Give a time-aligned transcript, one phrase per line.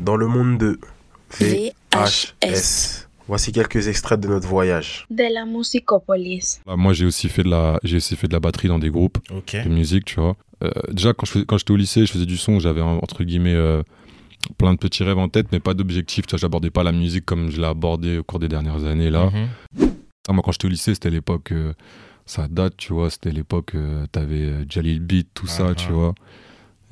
[0.00, 0.78] dans le monde de
[1.38, 3.06] VHS.
[3.28, 5.06] Voici quelques extraits de notre voyage.
[5.10, 6.60] De la musicopolis.
[6.66, 8.90] Bah, moi, j'ai aussi fait de la, j'ai aussi fait de la batterie dans des
[8.90, 9.56] groupes Ok.
[9.64, 10.36] de musique, tu vois.
[10.64, 13.22] Euh, déjà, quand je fais- quand j'étais au lycée, je faisais du son, j'avais entre
[13.22, 13.82] guillemets euh,
[14.58, 16.26] plein de petits rêves en tête, mais pas d'objectif.
[16.26, 19.10] Tu vois, j'abordais pas la musique comme je l'ai abordé au cours des dernières années
[19.10, 19.30] là.
[19.30, 19.88] Mhm.
[20.28, 21.72] Ah, moi, quand j'étais au lycée, c'était l'époque, euh,
[22.26, 25.86] ça date, tu vois, c'était l'époque, euh, t'avais euh, Jalil Beat, tout ça, Ah, tu
[25.90, 25.92] ah.
[25.92, 26.14] vois,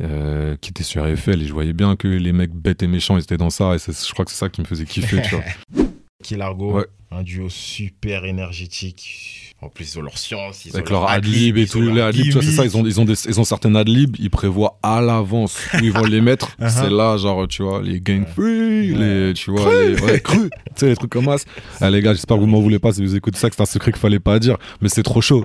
[0.01, 3.17] euh, qui était sur RFL, et je voyais bien que les mecs bêtes et méchants,
[3.17, 5.35] ils étaient dans ça, et je crois que c'est ça qui me faisait kiffer, tu
[5.35, 5.45] vois.
[6.23, 6.87] Kilargo, Ouais.
[7.13, 9.55] un duo super énergétique.
[9.61, 12.07] En plus, ils ont leur science, ils Avec ont leur adlib et tout, les leur
[12.09, 14.31] adlibs, tu vois, c'est ça, ils ont, ils, ont des- ils ont certaines adlibs, ils
[14.31, 16.57] prévoient à l'avance où ils vont les mettre.
[16.61, 16.69] Uh-huh.
[16.71, 18.99] C'est là, genre, tu vois, les gang free, Ouais.
[19.29, 21.37] les, tu vois, les ouais, cru, tu sais, les trucs comme ça.
[21.81, 23.63] Ah, les gars, j'espère que vous m'en voulez pas si vous écoutez ça, que c'est
[23.63, 25.45] un secret qu'il fallait pas dire, mais c'est trop chaud.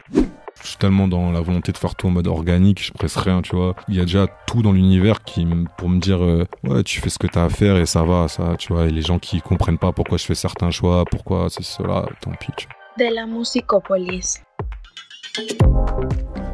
[0.63, 3.41] Je suis tellement dans la volonté de faire tout en mode organique, je presse rien,
[3.41, 3.75] tu vois.
[3.89, 5.45] Il y a déjà tout dans l'univers qui,
[5.77, 8.29] pour me dire, euh, ouais, tu fais ce que t'as à faire et ça va,
[8.29, 8.85] ça, tu vois.
[8.85, 12.31] Et les gens qui comprennent pas pourquoi je fais certains choix, pourquoi c'est cela, tant
[12.39, 13.09] pis, tu vois.
[13.09, 14.41] De la musicopolis.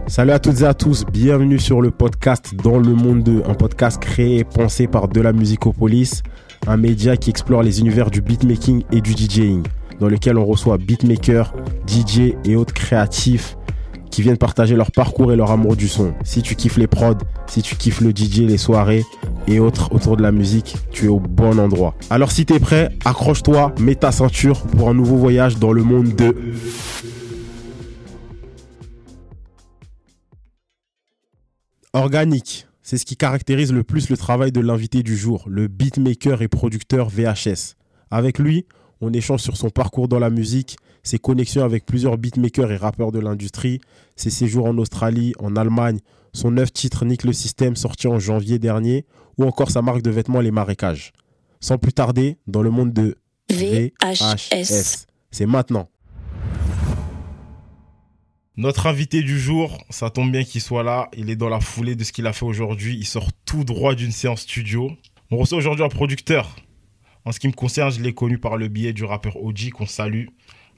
[0.07, 3.53] Salut à toutes et à tous, bienvenue sur le podcast Dans le monde 2, un
[3.53, 6.23] podcast créé et pensé par De la Musicopolis,
[6.65, 9.61] un média qui explore les univers du beatmaking et du DJing,
[9.99, 11.53] dans lequel on reçoit beatmakers,
[11.85, 13.55] DJ et autres créatifs
[14.11, 16.13] qui viennent partager leur parcours et leur amour du son.
[16.23, 19.05] Si tu kiffes les prods, si tu kiffes le DJ, les soirées
[19.47, 21.95] et autres autour de la musique, tu es au bon endroit.
[22.09, 26.15] Alors si t'es prêt, accroche-toi, mets ta ceinture pour un nouveau voyage dans le monde
[26.15, 26.35] de...
[31.93, 36.41] Organique, c'est ce qui caractérise le plus le travail de l'invité du jour, le beatmaker
[36.41, 37.75] et producteur VHS.
[38.11, 38.65] Avec lui,
[39.01, 43.11] on échange sur son parcours dans la musique, ses connexions avec plusieurs beatmakers et rappeurs
[43.11, 43.81] de l'industrie,
[44.15, 45.99] ses séjours en Australie, en Allemagne,
[46.33, 49.05] son neuf titre Nick le Système sorti en janvier dernier,
[49.37, 51.11] ou encore sa marque de vêtements Les Marécages.
[51.59, 53.17] Sans plus tarder, dans le monde de
[53.51, 55.05] VHS.
[55.31, 55.89] C'est maintenant.
[58.57, 61.07] Notre invité du jour, ça tombe bien qu'il soit là.
[61.15, 62.97] Il est dans la foulée de ce qu'il a fait aujourd'hui.
[62.97, 64.91] Il sort tout droit d'une séance studio.
[65.31, 66.57] On reçoit aujourd'hui un producteur.
[67.23, 69.85] En ce qui me concerne, je l'ai connu par le biais du rappeur OG qu'on
[69.85, 70.25] salue.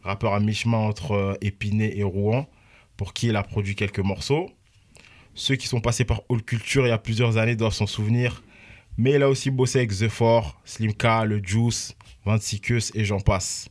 [0.04, 2.48] Rappeur à mi-chemin entre euh, Épinay et Rouen,
[2.98, 4.50] pour qui il a produit quelques morceaux.
[5.34, 8.44] Ceux qui sont passés par All Culture il y a plusieurs années doivent s'en souvenir.
[8.98, 11.96] Mais il a aussi bossé avec The Four, Slimka, Le Juice,
[12.26, 13.70] 26 Keus et j'en passe.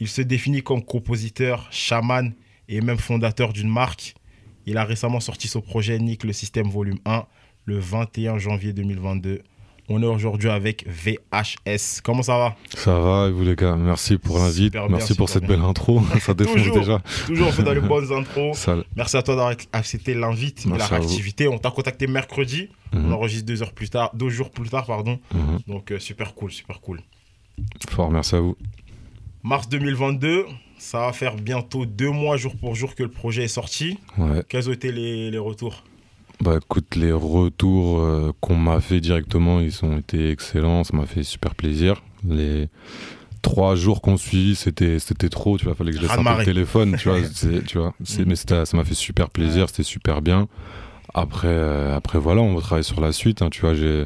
[0.00, 2.34] Il se définit comme compositeur, chaman
[2.68, 4.14] et même fondateur d'une marque.
[4.66, 7.26] Il a récemment sorti son projet Nick le Système Volume 1
[7.64, 9.42] le 21 janvier 2022.
[9.92, 12.00] On est aujourd'hui avec VHS.
[12.04, 12.56] Comment ça va?
[12.76, 15.56] Ça va, et vous les gars, merci pour l'invite, merci pour cette bien.
[15.56, 16.78] belle intro, ça défonce Toujours.
[16.78, 17.02] déjà.
[17.26, 18.56] Toujours on fait dans les bonnes intros.
[18.56, 21.48] Ça, Merci à toi d'avoir accepté l'invite et la réactivité.
[21.48, 22.68] On t'a contacté mercredi.
[22.92, 25.18] On mhm, enregistre deux heures plus tard, deux jours plus tard, pardon.
[25.34, 25.58] mhm.
[25.66, 27.00] Donc euh, super cool, super cool.
[27.88, 28.56] Fort, merci à vous.
[29.42, 30.46] Mars 2022,
[30.78, 33.98] ça va faire bientôt deux mois jour pour jour que le projet est sorti.
[34.18, 34.44] Ouais.
[34.48, 35.82] Quels ont été les, les retours?
[36.40, 41.04] Bah écoute, les retours euh, qu'on m'a fait directement, ils ont été excellents, ça m'a
[41.04, 42.02] fait super plaisir.
[42.26, 42.68] Les
[43.42, 46.38] trois jours qu'on suivi, c'était c'était trop, tu vois, fallait que je laisse un peu
[46.38, 47.20] le téléphone, tu vois,
[47.66, 47.94] tu vois.
[48.00, 48.24] Mm.
[48.26, 50.48] Mais ça m'a fait super plaisir, c'était super bien.
[51.12, 54.04] Après, euh, après voilà, on va travailler sur la suite, hein, tu vois, j'ai...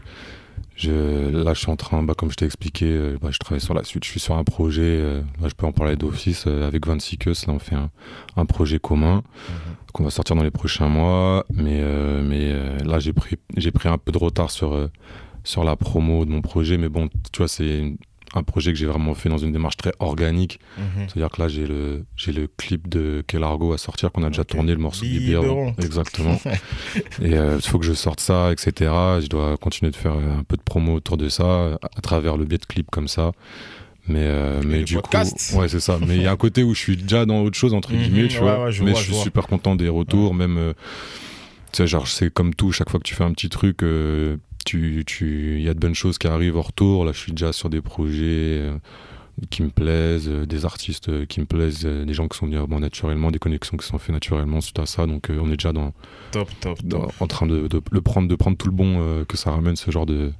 [0.77, 3.61] Je, là, je suis en train, bah, comme je t'ai expliqué, euh, bah, je travaille
[3.61, 4.05] sur la suite.
[4.05, 7.19] Je suis sur un projet, euh, là, je peux en parler d'office, euh, avec 26
[7.19, 7.47] Keus.
[7.47, 7.91] Là, on fait un,
[8.37, 9.23] un projet commun
[9.93, 11.47] qu'on va sortir dans les prochains mois.
[11.53, 14.91] Mais, euh, mais euh, là, j'ai pris, j'ai pris un peu de retard sur, euh,
[15.45, 16.77] sur la promo de mon projet.
[16.77, 17.95] Mais bon, tu vois, c'est
[18.35, 20.59] un projet que j'ai vraiment fait dans une démarche très organique.
[20.97, 24.45] C'est-à-dire que là, j'ai le, j'ai le clip de Kelargo à sortir, qu'on a déjà
[24.45, 25.05] tourné, le morceau.
[25.05, 25.75] Biberon.
[25.79, 26.39] Exactement.
[27.23, 28.73] Et euh, il faut que je sorte ça, etc.
[29.21, 32.37] Je dois continuer de faire euh, un peu de promo autour de ça, à travers
[32.37, 33.33] le biais de clips comme ça.
[34.07, 35.53] Mais, euh, mais du podcast.
[35.55, 35.99] coup, ouais, c'est ça.
[36.07, 37.99] Mais il y a un côté où je suis déjà dans autre chose, entre Mhm,
[38.03, 38.65] guillemets, tu ouais, vois.
[38.67, 39.23] ouais, je mais vois, je je suis vois.
[39.23, 40.59] super content des retours, même.
[40.59, 40.73] euh,
[41.73, 44.37] tu sais, genre, c'est comme tout, chaque fois que tu fais un petit truc, euh,
[44.65, 47.05] tu, tu, il y a de bonnes choses qui arrivent en retour.
[47.05, 48.77] Là, je suis déjà sur des projets euh,
[49.51, 52.61] qui me plaisent, euh, des artistes euh, qui me plaisent, des gens qui sont venus
[52.81, 55.07] naturellement, des connexions qui sont faites naturellement suite à ça.
[55.07, 55.93] Donc, on est déjà dans,
[56.33, 57.13] Top, top, dans- top.
[57.21, 57.69] en train de,
[58.01, 60.33] prendre, de prendre tout le bon que ça ramène ce genre de,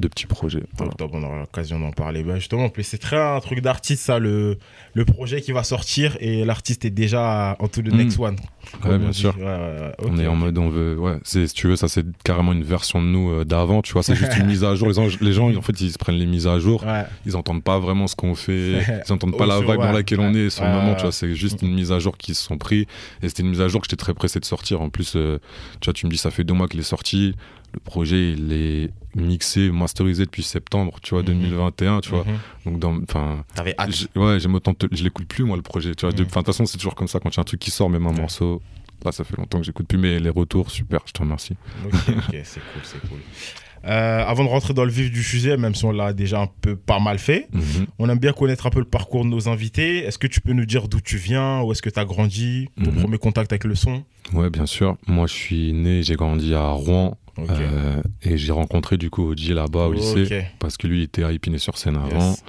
[0.00, 0.62] de petits projets.
[0.76, 0.92] Voilà.
[0.92, 2.22] Top, top, on aura l'occasion d'en parler.
[2.22, 4.56] Bah, justement, en plus, c'est très un truc d'artiste, ça, le,
[4.94, 7.96] le projet qui va sortir et l'artiste est déjà on to the Mm.
[7.96, 8.36] next one.
[8.84, 9.36] Ouais, bien sûr.
[9.38, 9.92] Ouais, ouais, ouais.
[10.08, 12.62] On est en mode, on veut, ouais, c'est, si tu veux, ça c'est carrément une
[12.62, 14.88] version de nous euh, d'avant, tu vois, c'est juste une mise à jour.
[14.88, 16.84] Les, gens- les gens, en fait, ils se prennent les mises à jour,
[17.26, 20.34] ils entendent pas vraiment ce qu'on fait, ils entendent pas la ouais, dans laquelle on
[20.34, 22.58] est sur le moment, tu vois, c'est juste une mise à jour qui se sont
[22.58, 22.86] pris,
[23.22, 24.80] et c'était une mise à jour que j'étais très pressé de sortir.
[24.82, 25.38] En plus, euh,
[25.80, 27.34] tu vois, tu me dis, ça fait deux mois qu'il est sorti,
[27.72, 32.24] le projet, il est mixé, masterisé depuis septembre, tu vois, 2021, tu vois.
[32.24, 32.38] Mhm.
[32.72, 33.44] Donc, dans, enfin,
[34.16, 36.12] ouais, j'aime autant, te- je l'écoute plus, moi, le projet, tu vois.
[36.12, 36.28] De Mhm.
[36.28, 37.90] de toute façon, c'est toujours comme ça, quand il y a un truc qui sort,
[37.90, 38.20] même un Ouais.
[38.20, 38.62] morceau,
[39.04, 41.54] là, ça fait longtemps que j'écoute plus, mais les retours, super, je te remercie.
[41.84, 43.20] Ok, c'est cool, c'est cool.
[43.84, 46.48] Euh, avant de rentrer dans le vif du sujet, même si on l'a déjà un
[46.60, 47.86] peu pas mal fait, Mhm.
[48.00, 49.98] on aime bien connaître un peu le parcours de nos invités.
[49.98, 52.68] Est-ce que tu peux nous dire d'où tu viens, où est-ce que tu as grandi,
[52.82, 52.98] ton Mhm.
[53.02, 54.02] premier contact avec le son?
[54.32, 54.96] Ouais, bien sûr.
[55.06, 59.54] Moi, je suis né, j'ai grandi à Rouen, Euh, et j'ai rencontré, du coup, Oji
[59.54, 62.30] là-bas au lycée, parce que lui, il était à Épinay-sur-Seine avant.
[62.30, 62.44] Yes.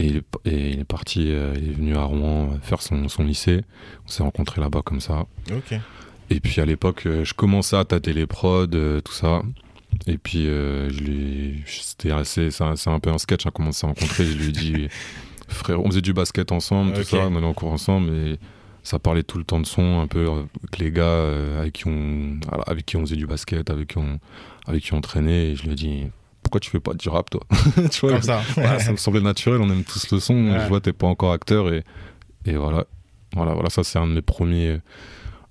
[0.00, 3.08] Et il, est, et il est parti, euh, il est venu à Rouen faire son,
[3.08, 3.62] son lycée.
[4.06, 5.26] On s'est rencontrés là-bas comme ça.
[6.30, 9.42] Et puis à l'époque, euh, je commençais à tâter les prods, euh, tout ça.
[10.06, 10.90] Et puis euh,
[11.66, 13.46] c'était assez, c'est un, peu un sketch.
[13.46, 14.24] hein, comment on s'est rencontrés.
[14.26, 14.88] Je lui ai dit,
[15.48, 18.12] frère, on faisait du basket ensemble, tout ça, on allait en cours ensemble.
[18.12, 18.38] Et
[18.88, 21.74] ça parlait tout le temps de son, un peu euh, avec les gars euh, avec
[21.74, 24.18] qui on, avec qui on faisait du basket, avec qui on,
[24.66, 25.50] avec qui on traînait.
[25.50, 26.06] Et je lui ai dit,
[26.42, 27.42] pourquoi tu fais pas du rap, toi
[27.90, 28.40] Tu vois, Comme ça.
[28.54, 30.34] voilà, ça me semblait naturel, on aime tous le son.
[30.34, 30.60] Ouais.
[30.60, 31.84] Je vois, t'es pas encore acteur et,
[32.46, 32.86] et voilà.
[33.34, 34.80] Voilà, voilà, ça c'est un de mes premiers.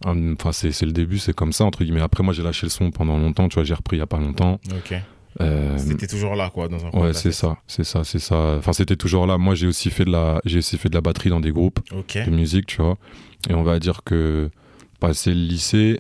[0.04, 2.02] Enfin, c'est c'est le début, c'est comme ça, entre guillemets.
[2.02, 4.08] Après, moi j'ai lâché le son pendant longtemps, tu vois, j'ai repris il y a
[4.08, 4.60] pas longtemps.
[4.72, 4.96] Ok.
[5.42, 8.56] Euh, C'était toujours là, quoi, dans un ouais, c'est ça, c'est ça, c'est ça.
[8.58, 9.38] Enfin, c'était toujours là.
[9.38, 11.80] Moi j'ai aussi fait de la, j'ai aussi fait de la batterie dans des groupes
[12.26, 12.98] de musique, tu vois.
[13.50, 14.50] Et on va dire que
[15.00, 16.00] passer le lycée,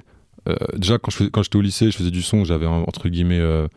[0.49, 3.09] euh, déjà quand je fais- quand j'étais au lycée, je faisais du son, j'avais entre
[3.09, 3.67] guillemets euh,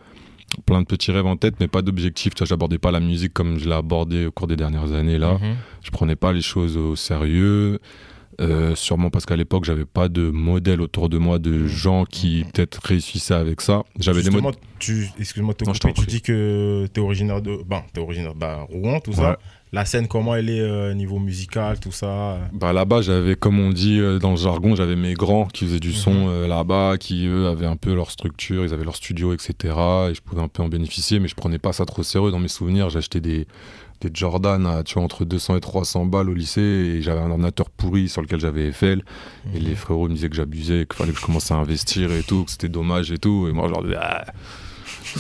[0.65, 2.35] plein de petits rêves en tête, mais pas d'objectif.
[2.35, 5.19] Tu vois, j'abordais pas la musique comme je l'ai abordé au cours des dernières années
[5.19, 5.35] là.
[5.35, 5.57] Mhm.
[5.83, 7.81] Je prenais pas les choses au sérieux.
[8.41, 12.45] Euh, sûrement parce qu'à l'époque j'avais pas de modèle autour de moi de gens qui
[12.53, 13.83] peut-être réussissaient avec ça.
[13.99, 14.31] J'avais des
[14.79, 19.01] tu, excuse-moi de te tu dis que t'es originaire de, ben, t'es originaire, bah, Rouen,
[19.01, 19.17] tout Ouais.
[19.17, 19.39] ça.
[19.73, 22.39] La scène, comment elle est euh, niveau musical, tout ça?
[22.53, 25.79] Bah là-bas, j'avais, comme on dit euh, dans le jargon, j'avais mes grands qui faisaient
[25.79, 26.29] du son Mhm.
[26.29, 29.53] euh, là-bas, qui eux avaient un peu leur structure, ils avaient leur studio, etc.
[30.11, 32.33] Et je pouvais un peu en bénéficier, mais je prenais pas ça trop sérieux.
[32.33, 33.47] Dans mes souvenirs, j'achetais des,
[34.01, 37.31] des Jordan à, tu vois, entre 200 et 300 balles au lycée, et j'avais un
[37.31, 39.03] ordinateur pourri sur lequel j'avais Eiffel.
[39.55, 39.65] Et Mhm.
[39.67, 42.45] les frérots me disaient que j'abusais, qu'il fallait que je commence à investir et tout,
[42.45, 43.47] que c'était dommage et tout.
[43.49, 44.25] Et moi, je leur disais, ah,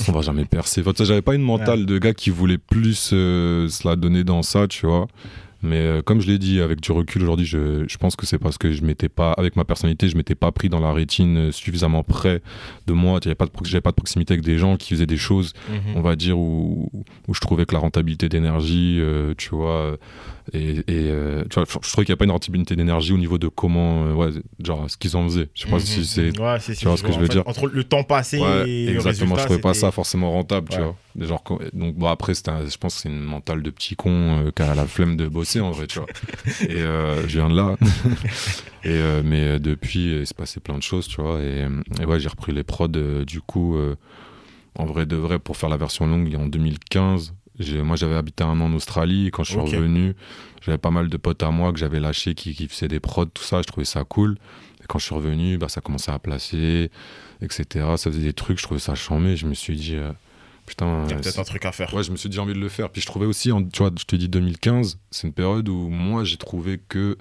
[0.08, 0.82] on va jamais percer.
[0.86, 4.42] Enfin, j'avais pas une mentale de gars qui voulait plus euh, se la donner dans
[4.42, 5.06] ça, tu vois.
[5.62, 8.38] Mais euh, comme je l'ai dit, avec du recul aujourd'hui, je, je pense que c'est
[8.38, 11.36] parce que je m'étais pas, avec ma personnalité, je m'étais pas pris dans la rétine
[11.36, 12.40] euh, suffisamment près
[12.86, 13.20] de moi.
[13.22, 15.96] J'avais pas de, j'avais pas de proximité avec des gens qui faisaient des choses Mhm.
[15.96, 16.90] on va dire, où,
[17.28, 19.96] où je trouvais que la rentabilité d'énergie, euh, tu vois,
[20.52, 23.12] et, et, euh, tu vois, je je trouvais qu'il n'y a pas une rentabilité d'énergie
[23.12, 24.30] au niveau de comment, euh, ouais,
[24.62, 25.48] genre, ce qu'ils en faisaient.
[25.54, 25.80] Je sais pas Mhm.
[25.82, 26.38] si c'est.
[26.40, 27.42] Ouais, c'est- tu vois ce que je veux fait, dire.
[27.46, 30.68] Entre le temps passé Ouais, et le exactement, résultat, je trouvais pas ça forcément rentable,
[30.68, 30.96] tu vois.
[31.18, 31.42] Genre,
[31.72, 34.10] donc, bon, après, c'était un- je pense que c'est une mentale de petit con
[34.46, 36.08] euh, qui a la flemme de bosser, en vrai, tu vois.
[36.68, 37.76] et euh, je viens de là.
[38.84, 41.40] et, mais depuis, il s'est passé plein de choses, tu vois.
[41.40, 41.66] Et,
[42.00, 43.76] et ouais, j'ai repris les prods, du coup,
[44.78, 47.34] en vrai de vrai, pour faire la version longue, en 2015.
[47.82, 49.26] Moi, j'avais habité un an en Australie.
[49.26, 50.14] Et quand je suis revenu,
[50.62, 53.26] j'avais pas mal de potes à moi que j'avais lâchés qui, qui faisaient des prods,
[53.26, 53.60] tout ça.
[53.62, 54.36] Je trouvais ça cool.
[54.82, 56.90] Et quand je suis revenu, bah, ça commençait à placer,
[57.42, 57.64] etc.
[57.96, 59.36] Ça faisait des trucs, je trouvais ça chambé.
[59.36, 60.10] Je me suis dit, euh,
[60.66, 61.04] putain.
[61.06, 61.92] Il y a peut-être un truc à faire.
[61.94, 62.88] Ouais, je me suis dit j'ai envie de le faire.
[62.90, 65.88] Puis je trouvais aussi, en- tu vois, je te dis 2015, c'est une période où
[65.88, 67.18] moi j'ai trouvé que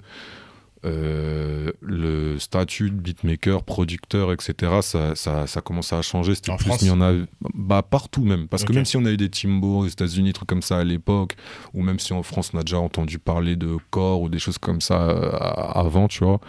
[0.84, 6.34] euh, le statut de beatmaker, producteur, etc., ça, ça, ça commençait à changer.
[6.34, 8.48] C'était plus France mis en av- bah, partout même.
[8.48, 10.84] Parce que même si on a eu des Timbo aux États-Unis, trucs comme ça à
[10.84, 11.36] l'époque,
[11.74, 14.58] ou même si en France on a déjà entendu parler de corps ou des choses
[14.58, 16.40] comme ça euh, avant, tu vois,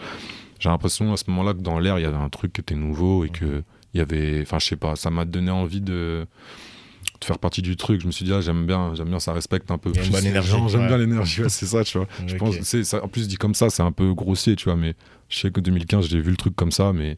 [0.58, 2.74] j'ai l'impression à ce moment-là que dans l'air il y avait un truc qui était
[2.74, 3.62] nouveau et que
[3.94, 6.26] il y avait, enfin je sais pas, ça m'a donné envie de
[7.20, 8.00] de faire partie du truc.
[8.00, 9.98] Je me suis dit, ah, j'aime bien, j'aime bien, ça respecte un peu Il y
[9.98, 10.68] a une plus bonne les énergie, gens.
[10.68, 10.88] J'aime ouais.
[10.88, 12.08] bien l'énergie, ouais, c'est ça, tu vois.
[12.26, 14.76] Je pense, c'est, ça, en plus, dit comme ça, c'est un peu grossier, tu vois,
[14.76, 14.94] mais
[15.28, 17.16] je sais que 2015, j'ai vu le truc comme ça, mais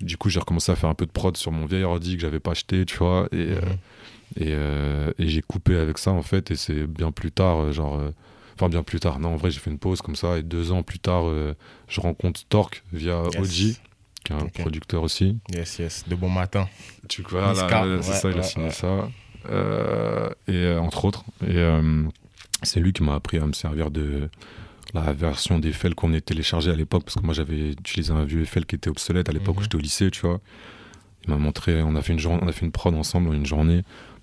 [0.00, 2.22] du coup, j'ai recommencé à faire un peu de prod sur mon vieil ordi que
[2.22, 3.72] j'avais pas acheté, tu vois, et, euh, Mhm.
[4.36, 7.72] et, euh, et j'ai coupé avec ça, en fait, et c'est bien plus tard, euh,
[7.72, 8.00] genre.
[8.54, 9.18] Enfin, bien plus tard.
[9.18, 11.24] Non, en vrai, j'ai fait une pause comme ça, et deux ans plus tard,
[11.88, 13.40] je rencontre Torque via Yes.
[13.40, 13.76] OG,
[14.24, 15.38] qui est un producteur aussi.
[15.52, 16.04] Yes, yes.
[16.08, 16.68] De bon matin.
[17.08, 19.08] Tu vois, c'est ouais, ça, il a signé ça.
[19.50, 21.24] Euh, et euh, entre autres.
[21.42, 22.04] Et euh,
[22.62, 24.28] c'est lui qui m'a appris à me servir de
[24.94, 28.42] la version d'Eiffel qu'on avait téléchargée à l'époque, parce que moi j'avais utilisé un vieux
[28.42, 29.60] Eiffel qui était obsolète à l'époque Mhm.
[29.60, 30.40] où j'étais au lycée, tu vois.
[31.24, 33.32] Il m'a montré, on a fait une journée, on a fait une prod ensemble en
[33.32, 33.82] une journée.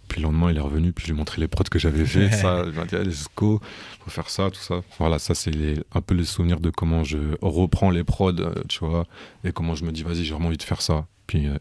[0.10, 2.04] Puis le lendemain, il est revenu, puis je lui ai montré les prods que j'avais
[2.06, 2.30] fait.
[2.32, 3.62] ça, il m'a dit, allez, let's go,
[4.04, 4.82] faut faire ça, tout ça.
[4.98, 8.54] Voilà, ça, c'est les- un peu les souvenirs de comment je reprends les prods, euh,
[8.68, 9.06] tu vois,
[9.44, 11.06] et comment je me dis, vas-y, j'ai vraiment envie de faire ça.
[11.28, 11.58] Puis, euh,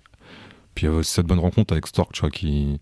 [0.75, 2.81] puis il y avait aussi cette bonne rencontre avec Stork, tu vois, qui,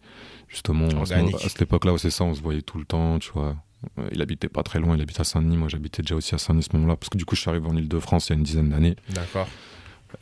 [0.48, 1.34] justement, à ce- Organique.
[1.34, 3.56] à cette époque-là, ouais, c'est ça, on se voyait tout le temps, tu vois.
[3.98, 6.38] Euh, Il habitait pas très loin, il habitait à Saint-Denis, moi j'habitais déjà aussi à
[6.38, 8.32] Saint-Denis à ce moment-là, parce que du coup, je suis arrivé en Ile-de-France il y
[8.34, 8.96] a une dizaine d'années.
[9.10, 9.48] D'accord.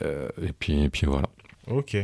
[0.03, 1.29] Euh, et, puis, et puis voilà.
[1.71, 1.97] Ok.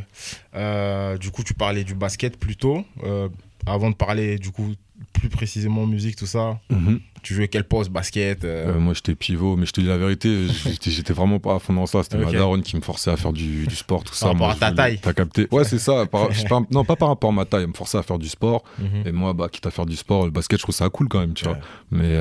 [0.55, 2.85] Euh, du coup, tu parlais du basket plutôt.
[3.05, 3.29] Euh,
[3.67, 4.73] avant de parler, du coup,
[5.13, 7.01] plus précisément musique, tout ça, Mhm.
[7.23, 9.99] tu jouais quel poste Basket euh, Euh, moi, j'étais pivot, mais je te dis la
[9.99, 10.47] vérité,
[10.83, 12.03] j'étais vraiment pas à fond dans ça.
[12.03, 12.25] C'était Ok.
[12.25, 14.27] ma daronne qui me forçait à faire du, du sport, tout ça.
[14.29, 14.99] rapport Moi, à ta voulais- taille.
[15.03, 15.47] T'as capté?
[15.51, 16.07] Ouais, c'est ça.
[16.07, 17.63] par- pas- non, pas par rapport à ma taille.
[17.65, 18.63] Elle me forçait à faire du sport.
[18.79, 19.07] mhm.
[19.07, 21.21] Et moi, bah, quitte à faire du sport, le basket, je trouve ça cool quand
[21.21, 21.59] même, tu vois.
[21.91, 22.17] Mais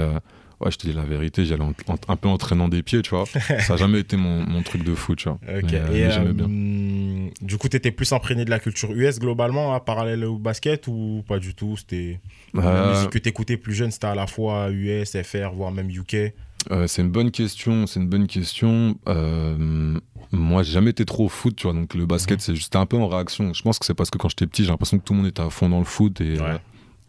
[0.62, 3.12] ouais, je te dis la vérité, j'allais en- en- un peu entraînant des pieds, tu
[3.12, 3.26] vois.
[3.60, 5.40] ça a jamais été mon, mon truc de foot, tu vois.
[5.48, 7.30] Mais, euh, Et mais j'aimais euh, bien.
[7.42, 10.88] du coup, tu étais plus imprégné de la culture US globalement, à parallèle au basket
[10.88, 11.78] ou pas du tout?
[11.78, 12.20] C'était
[12.54, 15.72] la Euh, musique que tu écoutais plus jeune, c'était à la fois US, FR, voire
[15.72, 16.34] même UK.
[16.72, 18.98] Euh, c'est une bonne question, c'est une bonne question.
[19.08, 19.98] Euh,
[20.32, 22.42] moi, j'ai jamais été trop au foot, tu vois, donc le basket, Mhm.
[22.42, 23.54] c'est juste un peu en réaction.
[23.54, 25.28] Je pense que c'est parce que quand j'étais petit, j'ai l'impression que tout le monde
[25.28, 26.42] était à fond dans le foot et, Ouais.
[26.42, 26.58] euh,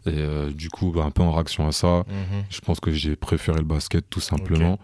[0.05, 2.43] et euh, du coup, bah, un peu en réaction à ça, Mhm.
[2.49, 4.79] je pense que j'ai préféré le basket tout simplement.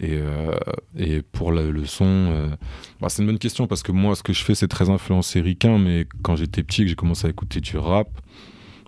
[0.00, 0.52] Et, euh,
[0.96, 2.48] et pour le, le son, euh,
[3.00, 5.40] bah, c'est une bonne question parce que moi, ce que je fais, c'est très influencé
[5.40, 8.08] ricain, mais quand j'étais petit, que j'ai commencé à écouter du rap,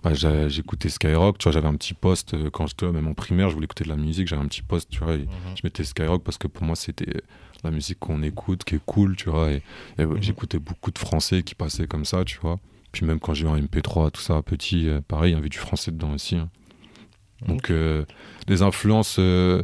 [0.03, 0.13] bah,
[0.47, 3.65] j'écoutais Skyrock, tu vois, j'avais un petit poste quand j'étais même en primaire, je voulais
[3.65, 5.27] écouter de la musique, j'avais un petit poste, tu vois, et Mhm.
[5.55, 7.21] je mettais Skyrock parce que pour moi, c'était
[7.63, 9.61] la musique qu'on écoute, qui est cool, tu vois, et,
[9.97, 10.21] et Mhm.
[10.21, 12.59] j'écoutais beaucoup de français qui passaient comme ça, tu vois.
[12.95, 15.49] Puis même quand j'ai eu un MP3, tout ça, petit, euh, pareil, il y avait
[15.49, 16.37] du français dedans aussi.
[16.37, 16.49] hein.
[17.45, 18.05] Donc, euh,
[18.47, 19.61] les influences euh,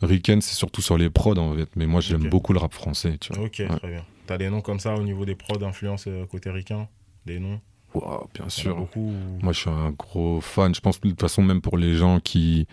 [0.00, 1.68] ricaines, c'est surtout sur les prods, en fait.
[1.76, 3.44] Mais moi, j'aime beaucoup le rap français, tu vois.
[3.44, 3.68] Ok, Ouais.
[3.78, 4.02] très bien.
[4.26, 6.88] T'as des noms comme ça au niveau des prods d'influence euh, côté ricain?
[7.26, 7.60] Des noms?
[7.94, 8.74] Ouah, bien sûr.
[8.76, 10.74] beaucoup ou- Moi, je suis un gros fan.
[10.74, 12.66] Je pense que de toute façon, même pour les gens qui,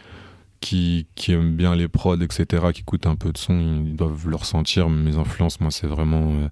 [0.62, 4.30] qui, qui aiment bien les prods, etc., qui écoutent un peu de son, ils doivent
[4.30, 4.88] le ressentir.
[4.90, 6.48] Mes influences, moi, c'est vraiment euh,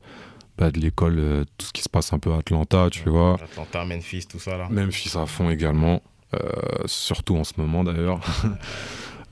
[0.57, 3.35] bah, de l'école, euh, tout ce qui se passe un peu à Atlanta, tu vois.
[3.35, 4.67] Atlanta, Memphis, tout ça là.
[4.69, 6.01] Memphis à fond également,
[6.33, 6.39] euh,
[6.85, 8.19] surtout en ce moment d'ailleurs.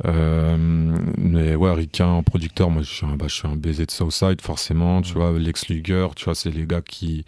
[0.05, 0.57] Euh,
[1.17, 3.91] mais ouais, Ricain en producteur, moi je suis un, bah, je suis un baiser de
[3.91, 7.25] Southside forcément, tu vois, Lex Luger, tu vois, c'est les gars qui,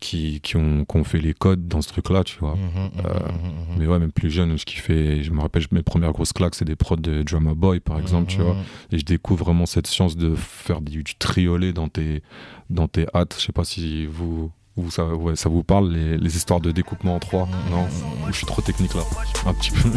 [0.00, 2.54] qui, qui, ont, qui ont fait les codes dans ce truc-là, tu vois.
[2.54, 3.78] Mhm, mhm, Euh, mhm.
[3.78, 6.54] Mais ouais, même plus jeune, ce qui fait, je me rappelle, mes premières grosses claques,
[6.54, 8.56] c'est des prods de Drama Boy par exemple, tu vois.
[8.92, 12.22] Et je découvre vraiment cette science de faire du, du triolet dans tes,
[12.70, 13.36] dans tes hâtes.
[13.38, 14.50] Je sais pas si vous,
[14.82, 17.48] vous ça, ouais, ça vous parle, les, les histoires de découpement en trois.
[17.70, 17.86] Non,
[18.30, 19.02] je suis trop technique là.
[19.46, 19.88] Un petit peu.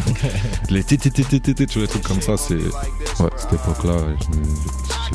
[0.70, 2.56] les tététététété, tu vois, les trucs comme ça, c'est.
[2.56, 3.98] Ouais, cette époque-là,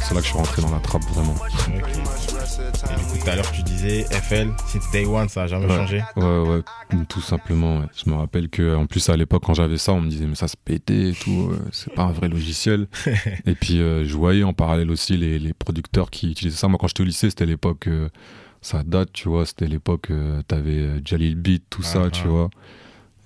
[0.02, 1.34] c'est là que je suis rentré dans la trappe vraiment.
[1.68, 5.66] Et du coup, tout à l'heure, tu disais FL, since day one, ça a jamais
[5.66, 5.76] Ouais.
[5.76, 6.02] changé.
[6.16, 6.62] Ouais, ouais,
[7.08, 7.78] tout simplement.
[7.80, 7.86] ouais.
[8.04, 10.34] Je me rappelle que, en plus, à l'époque, quand j'avais ça, on me disait, mais
[10.34, 12.86] ça se pétait et tout, euh, c'est pas un vrai logiciel.
[13.46, 16.68] et puis, euh, je voyais en parallèle aussi les, les producteurs qui utilisaient ça.
[16.68, 18.08] Moi, quand j'étais au lycée, c'était l'époque, euh,
[18.66, 22.22] ça date, tu vois, c'était l'époque, euh, t'avais euh, Jalil Beat, tout ça, Ah, tu
[22.24, 22.28] ah.
[22.28, 22.50] vois.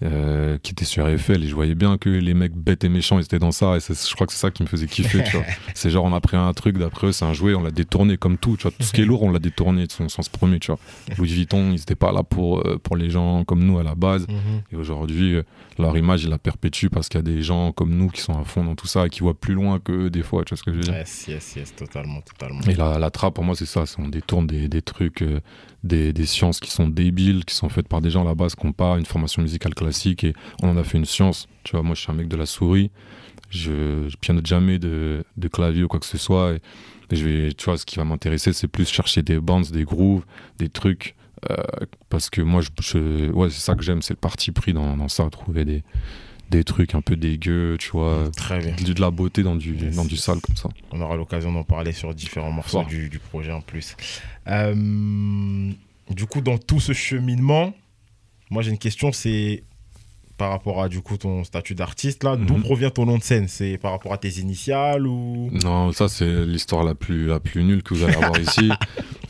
[0.03, 3.19] Euh, qui était sur FL et je voyais bien que les mecs bêtes et méchants
[3.19, 5.37] ils étaient dans ça et je crois que c'est ça qui me faisait kiffer tu
[5.37, 7.71] vois c'est genre on a pris un truc d'après eux c'est un jouet on l'a
[7.71, 10.09] détourné comme tout tu vois tout ce qui est lourd on l'a détourné de son
[10.09, 10.79] sens premier tu vois
[11.19, 13.95] Louis Vuitton ils étaient pas là pour euh, pour les gens comme nous à la
[13.95, 14.63] base Mhm.
[14.73, 15.43] et aujourd'hui euh,
[15.79, 18.39] leur image ils la perpétuent parce qu'il y a des gens comme nous qui sont
[18.39, 20.51] à fond dans tout ça et qui voient plus loin que eux des fois tu
[20.55, 22.61] vois ce que je veux dire Yes, yes, yes, totalement, totalement.
[22.63, 23.85] et la, la trappe, pour moi, c'est ça.
[23.99, 25.41] On détourne des, des trucs, euh,
[25.83, 28.67] des, sciences qui sont débiles, qui sont faites par des gens à la base qui
[28.67, 30.25] n'ont pas une formation musicale classique.
[30.25, 31.49] Et on en a fait une science.
[31.65, 32.91] Tu vois, moi, je suis un mec de la souris.
[33.51, 36.53] Je, je pianote jamais de, de clavier ou quoi que ce soit.
[37.11, 39.85] Et, je vais, tu vois, ce qui va m'intéresser, c'est plus chercher des bands, des
[39.85, 40.25] grooves,
[40.59, 41.17] des trucs.
[41.51, 41.57] euh,
[42.09, 44.97] parce que moi, je, je- ouais, c'est ça que j'aime, c'est le parti pris dans,
[44.97, 45.83] dans ça, trouver des,
[46.51, 48.31] des trucs un peu dégueux, tu vois.
[48.37, 48.75] Très bien.
[48.85, 50.69] De, de la beauté dans du, Yes, dans du sale comme ça.
[50.91, 53.97] On aura l'occasion d'en parler sur différents morceaux du projet en plus.
[54.49, 55.71] Euh,
[56.11, 57.73] du coup, dans tout ce cheminement,
[58.51, 59.63] moi j'ai une question, c'est
[60.37, 62.63] par rapport à du coup ton statut d'artiste là, d'où Mhm.
[62.63, 63.47] provient ton nom de scène?
[63.47, 65.51] C'est par rapport à tes initiales ou?
[65.63, 68.71] Non, ça c'est l'histoire la plus, la plus nulle que vous allez avoir ici.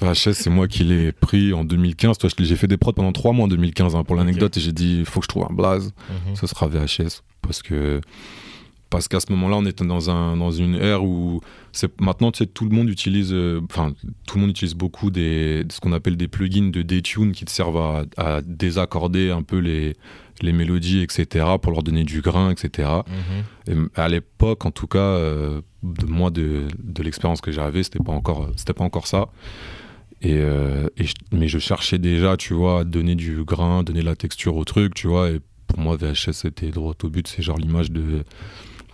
[0.00, 2.18] VHS, c'est moi qui l'ai pris en 2015.
[2.18, 4.72] Toi, j'ai fait des prods pendant trois mois en 2015 hein, pour l'anecdote et j'ai
[4.72, 5.92] dit il faut que je trouve un blaze.
[6.08, 6.36] Mhm.
[6.36, 8.00] Ce sera VHS parce que
[8.88, 11.40] parce qu'à ce moment-là, on était dans un dans une ère où
[12.00, 13.92] maintenant tu sais tout le monde utilise euh, enfin
[14.26, 17.52] tout le monde utilise beaucoup des ce qu'on appelle des plugins de detune qui te
[17.52, 19.94] servent à, à désaccorder un peu les
[20.42, 22.88] les mélodies etc pour leur donner du grain etc.
[23.68, 23.88] Mhm.
[23.96, 28.02] Et à l'époque, en tout cas, euh, de moi, de, de l'expérience que j'avais, c'était
[28.02, 29.28] pas encore, c'était pas encore ça.
[30.22, 34.02] Et, euh, et je- mais je cherchais déjà, tu vois, à donner du grain, donner
[34.02, 35.30] la texture au truc, tu vois.
[35.30, 37.26] Et pour moi, VHS, c'était droit au but.
[37.26, 38.24] C'est genre l'image de.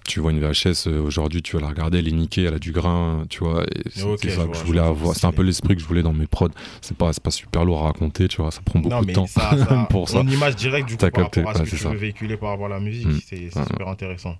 [0.07, 2.61] tu vois une VHS euh, aujourd'hui, tu vas la regarder, elle est niquée, elle a
[2.61, 3.67] du grain, tu vois.
[3.91, 5.17] C'est okay, ça que je voulais avoir.
[5.17, 6.51] C'est un peu l'esprit que je voulais dans mes prods.
[6.81, 8.53] C'est pas, pas super lourd à raconter, tu vois.
[8.53, 10.21] Ça prend beaucoup de temps ça, ça, pour ça.
[10.21, 12.67] Une image directe du coup, par rapport à ce que tu veux véhiculer par rapport
[12.67, 13.21] à la musique, mm.
[13.27, 14.37] c'est super intéressant.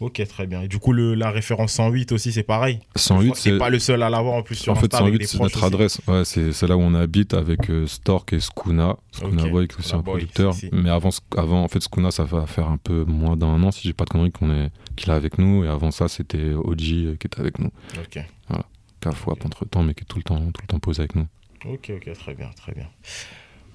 [0.00, 0.62] Ok, très bien.
[0.62, 4.02] Et du coup, le, la référence 108 aussi, c'est pareil 108, c'est pas le seul
[4.02, 6.00] à l'avoir en plus sur En fait, 108, c'est notre adresse.
[6.08, 8.96] Ouais, c'est là où on habite avec euh, Stork et Skuna.
[9.12, 10.54] Skuna Boy, qui est aussi un producteur.
[10.72, 13.86] Mais avant, avant, en fait, Skuna, ça va faire un peu moins d'un an, si
[13.86, 15.64] j'ai pas de conneries, qu'on est qu'il est avec nous.
[15.64, 17.70] Et avant ça, c'était Oji euh, qui était avec nous.
[17.98, 18.24] Ok.
[18.48, 18.64] Voilà.
[19.00, 19.46] Cafouap okay.
[19.46, 21.26] entre temps, mais qui est tout le temps, tout le temps posé avec nous.
[21.66, 22.86] Ok, ok, très bien, très bien.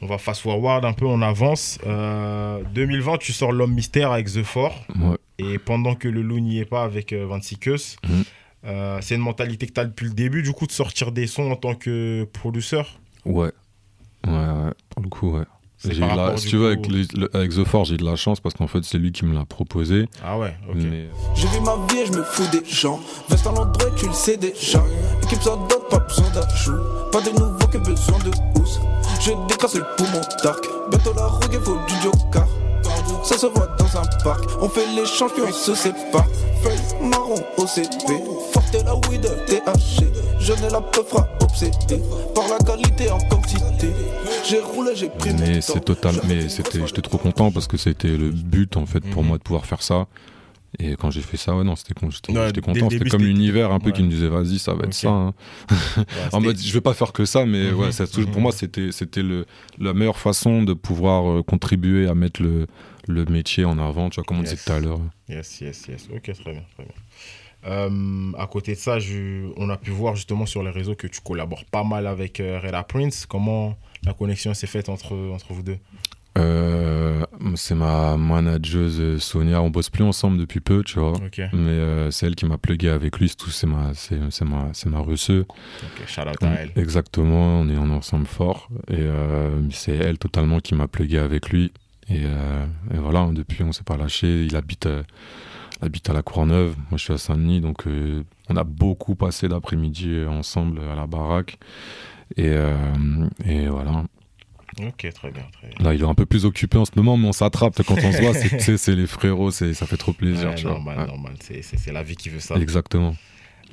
[0.02, 1.80] On va fast forward un peu, on avance.
[1.84, 1.88] 2020,
[3.14, 4.74] euh, tu sors L'Homme Mystère avec The Four.
[5.00, 5.18] Ouais.
[5.40, 8.24] Et pendant que le loup n'y est pas avec euh, 26 Keus, Mhm.
[8.66, 11.28] euh, c'est une mentalité que tu as depuis le début, du coup, de sortir des
[11.28, 13.00] sons en tant que producteur.
[13.26, 13.52] Ouais.
[14.26, 14.72] Ouais, ouais.
[14.90, 15.44] Pour le coup, ouais.
[15.84, 18.16] J'ai la- si tu veux, coup- avec, les- le- avec The Force, j'ai de la
[18.16, 20.08] chance parce qu'en fait, c'est lui qui me l'a proposé.
[20.24, 20.78] Ah ouais, ok.
[20.78, 23.00] Mais Je vis ma vie et je me fous des gens.
[23.30, 24.84] Veste à l'endroit, tu le sais déjà.
[25.24, 26.80] Équipe ça donne pas besoin d'ajout.
[27.12, 28.80] Pas de nouveau que besoin de housse.
[29.22, 30.64] Je décrasse le poumon dark.
[30.90, 32.48] Bientôt la rogue faut du joker.
[33.24, 34.44] Ça se voit dans un parc.
[34.62, 36.26] On fait les champions, on se sépare.
[36.64, 37.88] Feuille marron au CV.
[38.54, 40.06] Forte la weed THC.
[40.40, 42.02] Je ne la peu fera obsédé
[42.36, 43.88] par la qualité en quantité.
[44.48, 46.16] J'ai roulé, j'ai pris mais c'est total.
[46.28, 49.30] Mais c'était, j'étais trop content parce que c'était le but en fait pour Mhm.
[49.30, 50.08] moi de pouvoir faire ça.
[50.78, 52.74] Et quand j'ai fait ça, ouais, non, c'était con- j'étais, Ouais, content.
[52.74, 55.08] début, C'était comme c'était- l'univers un peu qui me disait, vas-y, ça va être ça.
[55.10, 55.34] hein.
[55.72, 58.26] Ouais, En mode, je vais pas faire que ça, mais Mhm, ouais, ça, mhm.
[58.28, 59.46] pour moi, c'était, c'était le,
[59.80, 62.68] la meilleure façon de pouvoir euh, contribuer à mettre le,
[63.08, 65.00] le métier en avant, tu vois, comme on disait tout à l'heure.
[65.30, 66.08] Yes, yes, yes.
[66.14, 66.94] Ok, très bien, très bien.
[67.68, 71.08] Euh, à côté de ça, je- on a pu voir justement sur les réseaux que
[71.08, 73.26] tu collabores pas mal avec euh, Reda Prince.
[73.26, 75.78] Comment la connexion s'est faite entre, entre vous deux?
[76.38, 77.24] Euh,
[77.56, 81.14] c'est ma manageuse euh, Sonia, on bosse plus ensemble depuis peu, tu vois.
[81.14, 85.00] Ok, Mais c'est elle qui m'a plugué avec lui, c'est ma, c'est, ma, c'est ma
[85.00, 85.46] russeuse.
[86.06, 86.72] shout out à elle.
[86.76, 88.68] Exactement, on est en ensemble fort.
[88.92, 89.08] Et
[89.72, 91.72] c'est elle totalement qui m'a plugué avec lui.
[92.10, 94.46] Et, euh, et voilà, depuis on s'est pas lâché.
[94.46, 95.04] Il habite, euh,
[95.82, 99.16] il habite à la Courneuve, moi je suis à Saint-Denis, donc euh, on a beaucoup
[99.16, 101.58] passé d'après-midi ensemble à la baraque.
[102.38, 102.54] Et,
[103.46, 104.04] et voilà,
[104.82, 105.78] Ok, très bien, très bien.
[105.86, 108.12] là il est un peu plus occupé en ce moment, mais on s'attrape quand on
[108.12, 108.34] se voit.
[108.78, 110.50] C'est, les frérots, ça fait trop plaisir.
[110.50, 110.74] Ouais, tu vois.
[110.74, 111.34] normal, Ouais, normal.
[111.40, 112.56] C'est- la vie qui veut ça.
[112.56, 113.16] Exactement.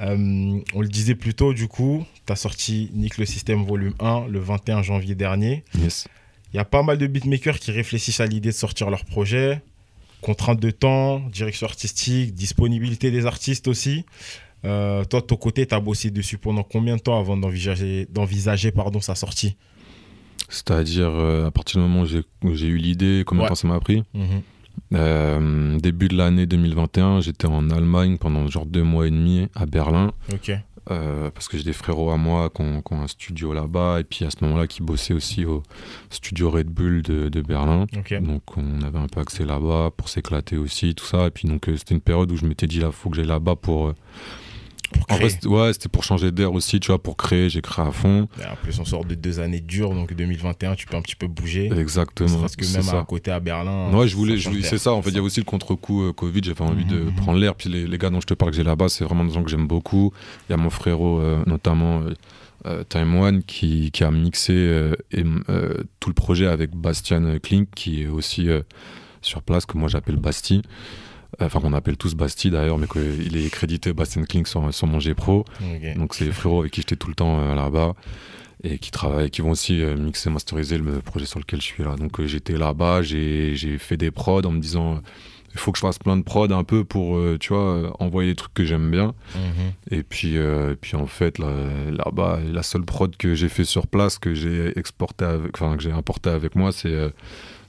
[0.01, 3.95] Euh, on le disait plus tôt, du coup, tu as sorti Nick le Système volume
[4.01, 5.65] 1 le 21 janvier dernier.
[5.79, 6.09] Yes.
[6.53, 9.63] Il y a pas mal de beatmakers qui réfléchissent à l'idée de sortir leur projet.
[10.21, 14.05] Contrainte de temps, direction artistique, disponibilité des artistes aussi.
[14.65, 18.07] Euh, toi, de ton côté, tu as bossé dessus pendant combien de temps avant d'envisager,
[18.11, 19.57] d'envisager pardon, sa sortie?
[20.49, 23.49] C'est-à-dire, euh, à partir du moment où j'ai, où j'ai eu l'idée, combien de Ouais.
[23.49, 24.05] temps ça m'a pris?
[24.95, 29.67] Euh, début de l'année 2021, j'étais en Allemagne pendant genre deux mois et demi à
[29.67, 30.13] Berlin.
[30.91, 34.01] Euh, parce que j'ai des frérots à moi qui ont, qui ont un studio là-bas,
[34.01, 35.63] et puis à ce moment-là qui bossaient aussi au
[36.11, 37.87] studio Red Bull de, de Berlin.
[38.21, 41.27] Donc on avait un peu accès là-bas pour s'éclater aussi, tout ça.
[41.27, 43.27] Et puis donc euh, c'était une période où je m'étais dit là, faut que j'aille
[43.27, 43.93] là-bas pour...
[44.93, 47.61] Pour En vrai, c'était- ouais, c'était pour changer d'air aussi, tu vois, pour créer, j'ai
[47.63, 48.29] créé à fond.
[48.39, 51.27] En plus, on sort de deux années dures, donc 2021, tu peux un petit peu
[51.27, 51.71] bouger.
[51.77, 52.41] Exactement.
[52.41, 53.01] Parce que c'est même ça.
[53.01, 53.91] à côté à Berlin.
[53.93, 54.93] Ouais, je voulais, c'est ça.
[54.93, 56.41] En fait, il y a aussi le contre-coup euh, Covid.
[56.45, 57.15] J'avais envie de Mhm.
[57.15, 57.55] prendre l'air.
[57.55, 59.43] Puis les, les gars dont je te parle que j'ai là-bas, c'est vraiment des gens
[59.43, 60.13] que j'aime beaucoup.
[60.49, 62.15] Il y a mon frérot, euh, notamment euh,
[62.67, 67.39] euh, Time One, qui, qui a mixé euh, et, euh, tout le projet avec Bastian
[67.43, 68.61] Klink, qui est aussi euh,
[69.21, 70.63] sur place, que moi j'appelle Basti.
[71.41, 75.01] Enfin, qu'on appelle tous Basti d'ailleurs, mais qu'il est crédité Bastian Klink sur, sur mon
[75.01, 75.45] G Pro.
[75.97, 77.95] Donc c'est les frérots avec qui j'étais tout le temps euh, là-bas
[78.65, 81.83] et qui travaillent, qui vont aussi euh, mixer, masteriser le projet sur lequel je suis
[81.83, 81.97] là.
[81.97, 85.01] Donc euh, j'étais là-bas, j'ai fait des prods en me disant
[85.55, 87.91] il faut que je fasse plein de prods un peu pour euh, tu vois euh,
[87.99, 89.15] envoyer des trucs que j'aime bien.
[89.35, 89.73] Mhm.
[89.99, 93.65] Et puis euh, et puis en fait là- là-bas la seule prod que j'ai fait
[93.65, 97.09] sur place que j'ai exporté avec, enfin que j'ai importé avec moi c'est euh,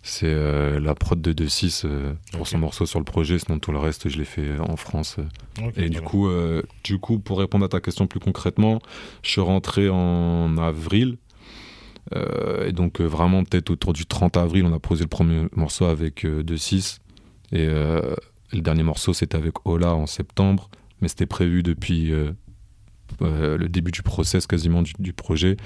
[0.06, 2.48] c'est euh, la prod de 2.6 euh, pour Ok.
[2.48, 5.16] son morceau sur le projet, sinon tout le reste je l'ai fait en France.
[5.60, 8.82] euh, et du coup, euh, du coup, pour répondre à ta question plus concrètement,
[9.24, 11.18] je suis rentré en avril.
[12.16, 15.48] Euh, et donc, euh, vraiment, peut-être autour du 30 avril, on a posé le premier
[15.56, 16.98] morceau avec euh, 2-6.
[17.54, 18.14] Et euh,
[18.52, 20.70] le dernier morceau, c'était avec Ola en septembre.
[21.02, 22.12] Mais c'était prévu depuis
[23.22, 25.58] euh, euh, le début du process quasiment du, du projet.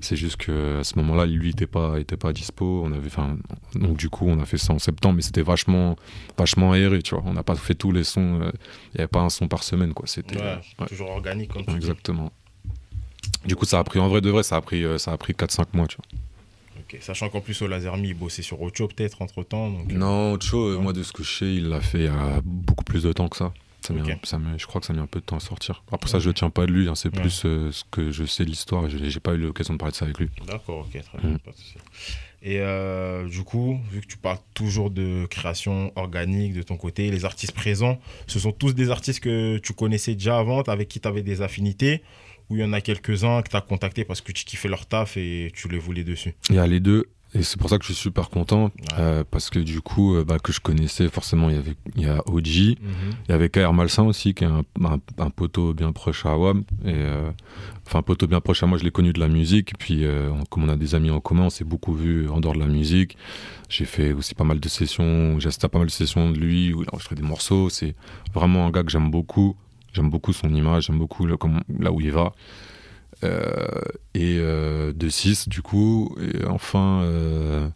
[0.00, 2.82] C'est juste qu'à ce moment-là, lui n'était pas, était pas dispo.
[2.84, 3.36] On avait, 'fin,
[3.74, 5.16] donc, du coup, on a fait ça en septembre.
[5.16, 5.96] Mais c'était vachement,
[6.38, 7.24] vachement aéré, tu vois.
[7.26, 8.40] On n'a pas fait tous les sons.
[8.42, 8.50] euh,
[8.94, 10.06] Il n'y avait pas un son par semaine, quoi.
[10.06, 10.36] C'était.
[10.38, 10.86] Ouais, ouais.
[10.86, 11.76] toujours organique comme tu dis.
[11.76, 12.32] Exactement.
[13.46, 15.16] Du coup, ça a pris, en vrai de vrai, ça a pris, euh, ça a
[15.18, 16.20] pris 4-5 mois, tu vois.
[17.00, 19.68] Sachant qu'en plus, au Lasermi, il bossait sur Ocho peut-être entre temps.
[19.68, 19.90] Donc...
[19.90, 22.40] Non, Ocho, euh, moi, de ce que je sais, il l'a fait il y a
[22.44, 23.52] beaucoup plus de temps que ça.
[23.86, 25.82] Ça met ça met- je crois que ça met un peu de temps à sortir.
[25.92, 27.20] Après ça, je tiens pas de lui, hein, c'est Ouais.
[27.20, 28.86] plus euh, ce que je sais de l'histoire.
[28.86, 30.30] et J'ai j'ai pas eu l'occasion de parler de ça avec lui.
[30.46, 31.38] D'accord, ok, très bien, Mm.
[31.40, 31.74] pas de souci.
[32.42, 37.10] Et euh, du coup, vu que tu parles toujours de création organique de ton côté,
[37.10, 41.00] les artistes présents, ce sont tous des artistes que tu connaissais déjà avant, avec qui
[41.00, 42.02] tu avais des affinités,
[42.50, 44.84] ou il y en a quelques-uns que tu as contactés parce que tu kiffais leur
[44.86, 46.34] taf et tu les voulais dessus?
[46.50, 47.06] Il y a les deux.
[47.36, 48.64] Et c'est pour ça que je suis super content.
[48.66, 48.70] Ouais.
[48.98, 52.02] euh, parce que du coup, euh, bah, que je connaissais, forcément, il y avait il
[52.02, 52.46] y a OG.
[52.46, 52.76] Il
[53.28, 56.60] y avait KR Malsain aussi, qui est un, un, un poteau bien proche à Awam.
[56.84, 57.30] Et, euh,
[57.86, 59.70] enfin, un poteau bien proche à moi, je l'ai connu de la musique.
[59.72, 60.04] Et puis,
[60.50, 62.66] comme on a des amis en commun, on s'est beaucoup vu en dehors de la
[62.68, 63.16] musique.
[63.68, 65.40] J'ai fait aussi pas mal de sessions.
[65.40, 67.68] J'ai assisté à pas mal de sessions de lui où il enregistrait des morceaux.
[67.68, 67.96] C'est
[68.32, 69.56] vraiment un gars que j'aime beaucoup.
[69.92, 72.32] J'aime beaucoup son image, j'aime beaucoup le- comme- là où il va.
[73.22, 73.46] Euh,
[74.14, 76.16] et euh, de 6 du coup.
[76.20, 77.68] Et enfin, euh,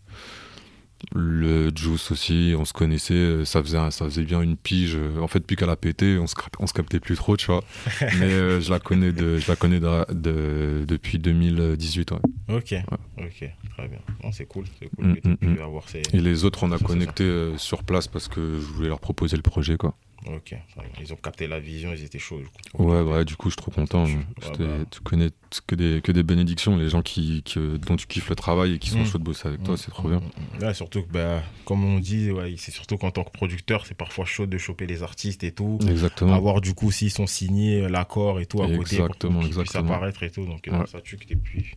[1.14, 4.98] le Juice aussi, on se connaissait, ça faisait, ça faisait bien une pige.
[5.20, 7.62] En fait, depuis qu'elle a pété, on se, on se captait plus trop, tu vois.
[8.18, 12.10] Mais euh, je la connais, de, je la connais de- de- depuis 2018.
[12.10, 12.18] ouais.
[12.48, 12.74] Ok,
[13.18, 13.98] ok, très bien.
[14.32, 15.62] C'est cool, c'est cool Mm, que mm, mm.
[15.62, 16.02] avoir ces...
[16.12, 19.42] Et les autres, on a connecté sur place parce que je voulais leur proposer le
[19.42, 19.94] projet, quoi.
[20.26, 20.52] Ok,
[21.00, 22.38] ils ont capté la vision, ils étaient chauds.
[22.40, 22.82] du coup.
[22.84, 24.04] Ouais, ouais, du coup, je suis trop content.
[24.42, 24.84] C'était- bah.
[24.90, 25.28] Tu connais
[25.66, 28.74] que des, que des bénédictions, les gens qui, qui, euh, dont tu kiffes le travail
[28.74, 29.06] et qui sont Mm.
[29.06, 30.18] chauds de bosser avec toi, c'est trop Mm, bien.
[30.20, 30.66] mm, mm.
[30.66, 33.94] Ouais, surtout que, bah, comme on dit, ouais, c'est surtout qu'en tant que producteur, c'est
[33.96, 35.78] parfois chaud de choper les artistes et tout.
[35.88, 36.34] Exactement.
[36.34, 39.56] Avoir du coup, s'ils sont signés, euh, l'accord et tout à côté Exactement, pour qu'ils
[39.56, 40.44] puissent apparaître et tout.
[40.46, 40.86] Donc, euh, Ouais.
[40.86, 41.74] ça tue que tu pu,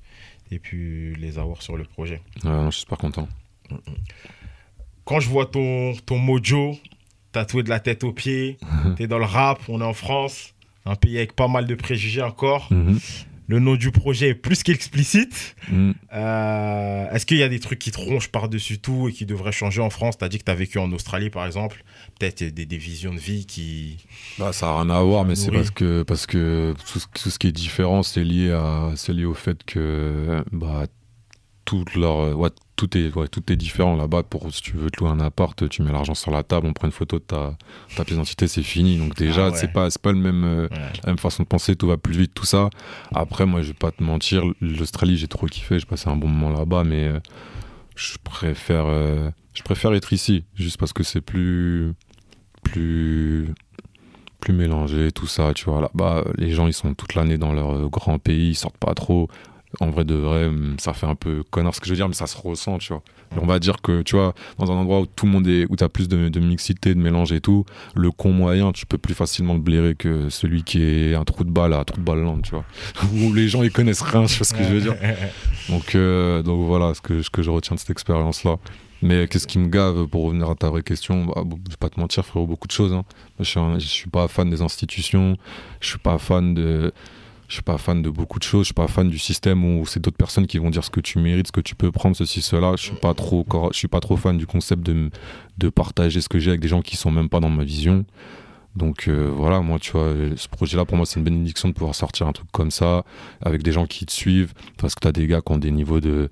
[0.62, 2.21] pu les avoir sur le projet.
[2.43, 3.30] Ouais, non, je suis super content.
[5.06, 6.75] Quand je vois ton, ton mojo
[7.32, 8.58] tatoué de la tête aux pieds,
[8.98, 10.54] t'es dans le rap, on est en France,
[10.86, 12.67] un pays avec pas mal de préjugés encore.
[12.72, 13.00] Mhm.
[13.48, 15.58] Le nom du projet est plus qu'explicite.
[15.70, 15.94] Mhm.
[16.13, 19.52] Euh, Est-ce qu'il y a des trucs qui te rongent par-dessus tout et qui devraient
[19.52, 20.17] changer en France?
[20.17, 21.84] Tu as dit que tu as vécu en Australie, par exemple.
[22.17, 23.98] Peut-être des, des visions de vie qui.
[24.39, 27.30] Bah, ça n'a rien à voir, mais c'est parce que, parce que tout, ce, tout
[27.30, 30.86] ce qui est différent, c'est lié, à, lié au fait que bah,
[31.65, 34.24] tout, leur, ouais, tout, est, ouais, tout est différent là-bas.
[34.24, 36.74] Pour, si tu veux te louer un appart, tu mets l'argent sur la table, on
[36.74, 37.56] prend une photo de ta,
[37.95, 38.97] ta pièce d'identité, c'est fini.
[38.97, 39.58] Donc déjà, Ah ouais.
[39.58, 40.78] c'est pas, c'est pas le même, euh, Ouais.
[41.04, 42.69] la même façon de penser, tout va plus vite, tout ça.
[43.13, 46.28] Après, moi, je vais pas te mentir, l'Australie, j'ai trop kiffé, j'ai passé un bon
[46.28, 47.19] moment là-bas, mais euh,
[47.95, 51.93] je préfère, euh, je préfère être ici, juste parce que c'est plus,
[52.63, 53.54] plus,
[54.39, 55.82] plus mélangé, tout ça, tu vois.
[55.82, 58.93] Là-bas, les gens, ils sont toute l'année dans leur euh, grand pays, ils sortent pas
[58.95, 59.30] trop.
[59.80, 62.08] En vrai de vrai, hum, ça fait un peu connard ce que je veux dire,
[62.08, 63.02] mais ça se ressent, tu vois.
[63.36, 65.66] Et on va dire que, tu vois, dans un endroit où tout le monde est,
[65.70, 67.64] où t'as plus de, de mixité, de mélange et tout,
[67.96, 71.46] le con moyen, tu peux plus facilement le blairer que celui qui est un trou
[71.46, 72.66] de balle à un trou de balle land, tu vois.
[73.14, 74.96] où les gens, ils connaissent rien, tu vois ce que je veux dire.
[75.70, 78.58] Donc, euh, donc voilà ce que, ce que je retiens de cette expérience-là.
[79.04, 81.90] Mais qu'est-ce qui me gave, pour revenir à ta vraie question bah, Je vais pas
[81.90, 82.92] te mentir, frérot, beaucoup de choses.
[82.94, 83.04] hein.
[83.40, 85.38] Je, suis un- je suis pas fan des institutions,
[85.80, 86.92] je suis pas fan de.
[87.52, 89.86] Je suis pas fan de beaucoup de choses, je suis pas fan du système où
[89.86, 92.16] c'est d'autres personnes qui vont dire ce que tu mérites, ce que tu peux prendre,
[92.16, 92.78] ceci, cela.
[92.78, 95.10] Je suis pas trop, je suis pas trop fan du concept de,
[95.58, 98.06] de partager ce que j'ai avec des gens qui sont même pas dans ma vision.
[98.78, 101.94] Donc euh, voilà, moi, tu vois, ce projet-là, pour moi, c'est une bénédiction de pouvoir
[101.94, 103.04] sortir un truc comme ça,
[103.42, 105.72] avec des gens qui te suivent, parce que tu as des gars qui ont des
[105.72, 106.30] niveaux de,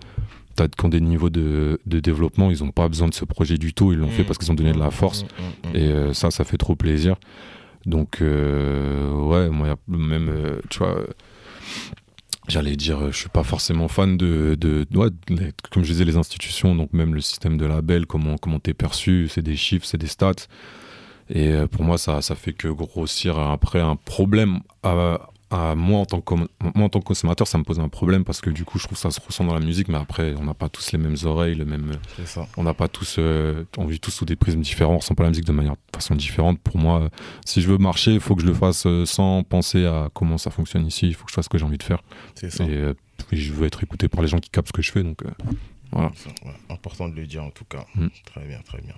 [0.56, 3.74] qui ont des niveaux de, de développement, ils n'ont pas besoin de ce projet du
[3.74, 5.26] tout, ils l'ont fait parce qu'ils ont donné de la force.
[5.74, 7.18] Et euh, ça, ça fait trop plaisir.
[7.90, 11.02] Donc, euh, ouais, moi, même, euh, tu vois,
[12.48, 14.86] j'allais dire, je suis pas forcément fan de, de,
[15.72, 19.28] comme je disais, les institutions, donc même le système de label, comment comment t'es perçu,
[19.28, 20.48] c'est des chiffres, c'est des stats.
[21.30, 24.60] Et euh, pour moi, ça, ça fait que grossir après un problème
[25.52, 28.42] moi, en tant que, moi en tant que consommateur, ça me pose un problème parce
[28.42, 30.44] que du coup, je trouve que ça se ressent dans la musique, mais après, on
[30.44, 31.92] n'a pas tous les mêmes oreilles, le même,
[32.26, 32.48] ça.
[32.58, 35.24] on n'a pas tous, euh, on vit tous sous des prismes différents, on ressent pas
[35.24, 36.60] la musique de manière, de façon différente.
[36.60, 37.10] Pour moi, euh,
[37.46, 40.38] si je veux marcher, il faut que je le fasse euh, sans penser à comment
[40.38, 41.08] ça fonctionne ici.
[41.08, 42.02] Il faut que je fasse ce que j'ai envie de faire.
[42.36, 42.64] C'est ça.
[42.66, 42.94] Et euh,
[43.32, 45.04] je veux être écouté par les gens qui captent ce que je fais.
[45.04, 45.30] Donc, euh,
[45.92, 46.12] voilà.
[46.16, 46.54] Ça, ouais.
[46.70, 47.86] Important de le dire en tout cas.
[47.96, 48.08] Mm.
[48.26, 48.96] Très bien, très bien.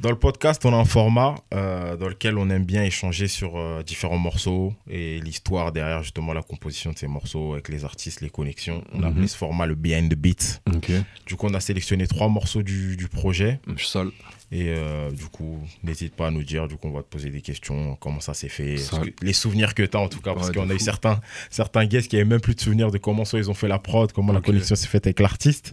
[0.00, 3.56] Dans le podcast, on a un format euh, dans lequel on aime bien échanger sur
[3.56, 8.20] euh, différents morceaux et l'histoire derrière justement la composition de ces morceaux avec les artistes,
[8.20, 8.82] les connexions.
[8.92, 9.12] On a Mhm.
[9.12, 10.60] appelé ce format le Behind the Beat.
[10.74, 10.90] Ok.
[11.26, 14.08] Du coup, on a sélectionné trois morceaux du, du projet Je suis sale.
[14.50, 16.66] et euh, du coup, n'hésite pas à nous dire.
[16.66, 19.72] Du coup, on va te poser des questions, comment ça s'est fait, que- les souvenirs
[19.74, 22.16] que tu as en tout cas, parce Ouais, qu'on a eu certains, certains guests qui
[22.16, 24.40] avaient même plus de souvenirs de comment ça, ils ont fait la prod, comment la
[24.40, 25.72] connexion s'est faite avec l'artiste.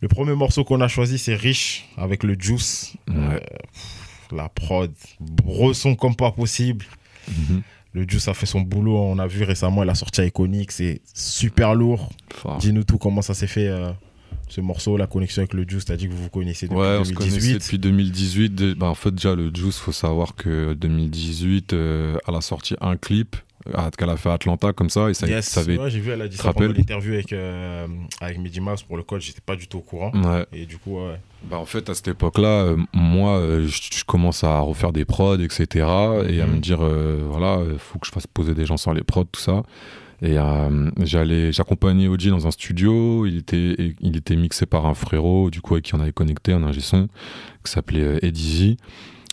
[0.00, 2.94] Le premier morceau qu'on a choisi, c'est Riche avec le Juice.
[3.08, 3.14] Ouais.
[3.16, 3.38] Euh,
[3.72, 6.84] pff, la prod, bresson comme pas possible.
[7.28, 7.62] Mhm.
[7.92, 8.96] Le Juice a fait son boulot.
[8.96, 10.72] On a vu récemment la sortie iconique.
[10.72, 12.08] C'est super lourd.
[12.60, 13.90] Dis-nous tout comment ça s'est fait euh,
[14.48, 16.96] ce morceau, la connexion avec le Juice, t'as dit que vous vous connaissez depuis Ouais,
[16.98, 17.12] on 2018.
[17.12, 18.54] se connaissait depuis 2018.
[18.54, 22.74] De- bah, en fait, déjà, le Juice, faut savoir que 2018, euh, elle a sorti
[22.80, 23.36] un clip
[23.96, 25.10] qu'elle a fait à Atlanta comme ça.
[25.10, 25.78] Et ça, Yes, ça avait.
[25.78, 27.86] ouais, j'ai vu, elle a dit ça pendant l'interview avec, euh,
[28.20, 28.38] avec
[28.86, 30.12] pour le code, j'étais pas du tout au courant.
[30.14, 30.46] Ouais.
[30.52, 31.20] Et du coup, ouais.
[31.44, 35.04] Bah, en fait, à cette époque-là, euh, moi, euh, je, je commence à refaire des
[35.04, 35.66] prods, etc.
[36.28, 36.54] Et à Mhm.
[36.54, 39.24] me dire, euh, voilà, il faut que je fasse poser des gens sur les prods,
[39.24, 39.62] tout ça.
[40.22, 43.24] Et euh, j'allais, j'accompagnais Oji dans un studio.
[43.24, 46.52] Il était, il était mixé par un frérot, du coup, avec qui on avait connecté,
[46.52, 47.08] un ingé son,
[47.64, 48.76] qui s'appelait euh, Eddie Z.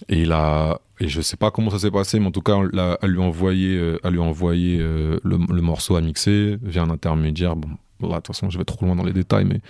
[0.10, 2.57] Et il a, et je sais pas comment ça s'est passé, mais en tout cas,
[3.01, 6.57] elle lui a envoyé, euh, elle lui a envoyé euh, le, le morceau à mixer
[6.62, 7.55] via un intermédiaire.
[7.55, 7.69] Bon,
[8.01, 9.62] là, de toute façon, je vais trop loin dans les détails, mais,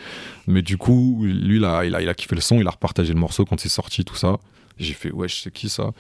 [0.48, 3.14] mais du coup, lui, là, il a, il a kiffé le son, il a repartagé
[3.14, 4.38] le morceau quand c'est sorti, tout ça.
[4.80, 5.92] J'ai fait, ouais, je sais qui ça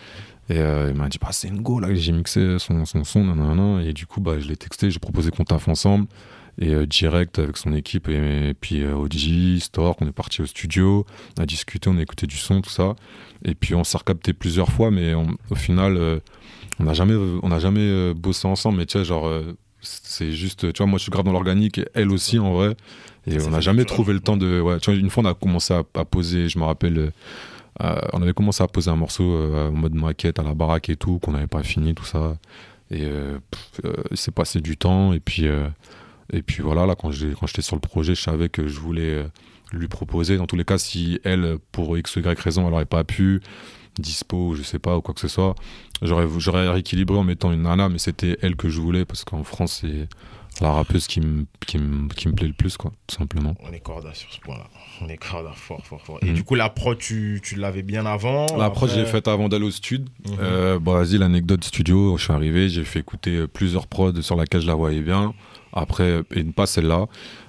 [0.49, 3.83] Et euh, il m'a dit, bah, c'est Ngo, là, j'ai mixé son, son son, nanana.
[3.83, 6.07] Et du coup, bah, je l'ai texté, j'ai proposé qu'on taffe ensemble.
[6.60, 10.48] Et euh, direct avec son équipe, et, puis euh, OG, Stork, on est parti au
[10.48, 11.06] studio,
[11.38, 12.96] on a discuté, on a écouté du son, tout ça.
[13.46, 16.20] Et puis on s'est recapté plusieurs fois, mais on- au final, euh,
[16.80, 18.80] on n'a jamais, on n'a jamais euh, bossé ensemble.
[18.80, 19.32] Mais tu sais, genre,
[19.82, 22.76] c'est juste, tu vois, moi je suis grave dans l'organique, elle aussi en vrai.
[23.28, 24.60] Et on n'a jamais trouvé le temps de.
[24.62, 27.12] Ouais, tu vois, une fois on a commencé à, à poser, je me rappelle,
[27.84, 30.89] euh, on avait commencé à poser un morceau euh, en mode maquette à la baraque
[30.89, 32.38] et tout, qu'on n'avait pas fini, tout ça.
[32.89, 33.38] Et euh,
[34.13, 35.46] s'est passé du temps, et puis,
[36.33, 39.15] et puis voilà, là, quand j'ai- j'étais sur le projet, je savais que je voulais
[39.15, 39.27] euh,
[39.73, 40.37] lui proposer.
[40.37, 43.41] Dans tous les cas, si elle, pour X ou Y raison, elle n'aurait pas pu,
[43.99, 45.55] dispo, je sais pas, ou quoi que ce soit,
[46.01, 49.79] j'aurais rééquilibré en mettant une nana, mais c'était elle que je voulais, parce qu'en France,
[49.81, 50.07] c'est
[50.61, 51.77] la rappeuse qui me qui
[52.15, 53.55] qui plaît le plus, quoi, tout simplement.
[53.61, 54.67] On est corda sur ce point-là.
[55.01, 56.17] On est corda fort, fort, fort.
[56.23, 56.33] Et Mhm.
[56.33, 59.27] du coup, la prod, tu, tu l'avais bien avant La prod, je l'ai après- faite
[59.27, 60.09] avant d'aller au stud.
[60.27, 60.37] Mhm.
[60.39, 64.35] Euh, bon, vas-y, l'anecdote studio, je suis arrivé, j'ai fait écouter euh, plusieurs prods sur
[64.35, 65.33] laquelle je la voyais bien.
[65.79, 67.05] Après, et pas celle-là,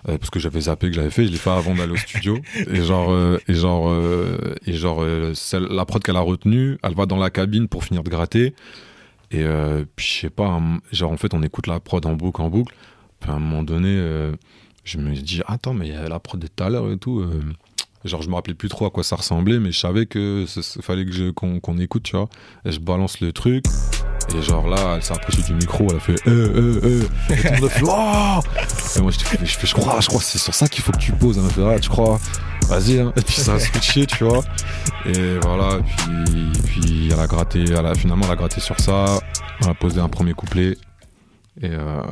[0.09, 2.39] euh, parce que j'avais zappé que j'avais fait, je l'ai fait avant d'aller au studio.
[2.71, 5.03] Et genre, euh, et genre, euh, et genre
[5.35, 8.55] celle, la prod qu'elle a retenue, elle va dans la cabine pour finir de gratter.
[9.31, 9.45] Et
[9.97, 12.49] puis, je sais pas, un- genre, en fait, on écoute la prod en boucle, en
[12.51, 12.75] boucle.
[13.21, 13.95] Puis à un moment donné,
[14.85, 16.97] je me dis, attends, mais il y a la prod de tout à l'heure et
[16.99, 17.25] tout.
[18.05, 20.45] Genre, je me rappelais plus trop à quoi ça ressemblait, mais je savais que
[20.83, 22.29] fallait que qu'on écoute, tu vois.
[22.65, 23.65] Et je balance le truc.
[24.37, 27.33] Et genre là, elle s'est approchée du micro, elle a fait euh, euh, euh.
[27.33, 30.01] Et tout le monde a fait oh Et moi, je, fais, je, fais, je crois,
[30.01, 31.39] je crois c'est sur ça qu'il faut que tu poses.
[31.39, 32.19] Elle m'a fait ah, tu crois?
[32.69, 33.13] Vas-y, hein.
[33.17, 34.43] Et puis ça a switché, tu vois.
[35.07, 38.79] Et voilà, et puis, puis elle a gratté, elle a, finalement, elle a gratté sur
[38.79, 39.19] ça.
[39.63, 40.77] Elle a posé un premier couplet.
[41.61, 42.03] Et, euh,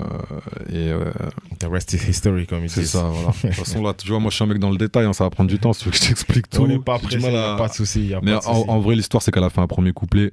[0.70, 1.12] et euh,
[1.61, 3.29] The rest is history, comme ils c'est ça, voilà.
[3.29, 5.12] De toute façon, là, tu vois, moi, je suis un mec dans le détail, hein,
[5.12, 5.72] ça va prendre du temps.
[5.72, 8.12] Si tu veux que je t'explique tout, On n'est pas pressé, à- pas de souci.
[8.22, 10.33] mais pas de en, en vrai, l'histoire, c'est qu'elle a fait un premier couplet.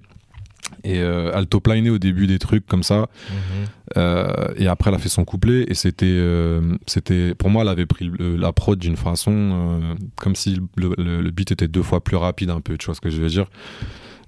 [0.83, 3.07] Et euh, elle top-linait au début des trucs comme ça.
[3.29, 3.65] Mhm.
[3.97, 5.65] Euh, et après, elle a fait son couplet.
[5.67, 6.05] Et c'était.
[6.07, 9.31] euh, c'était pour moi, elle avait pris le- la prod d'une façon.
[9.33, 12.77] euh, comme si le, le- le beat était deux fois plus rapide, un peu.
[12.77, 13.47] Tu vois ce que je veux dire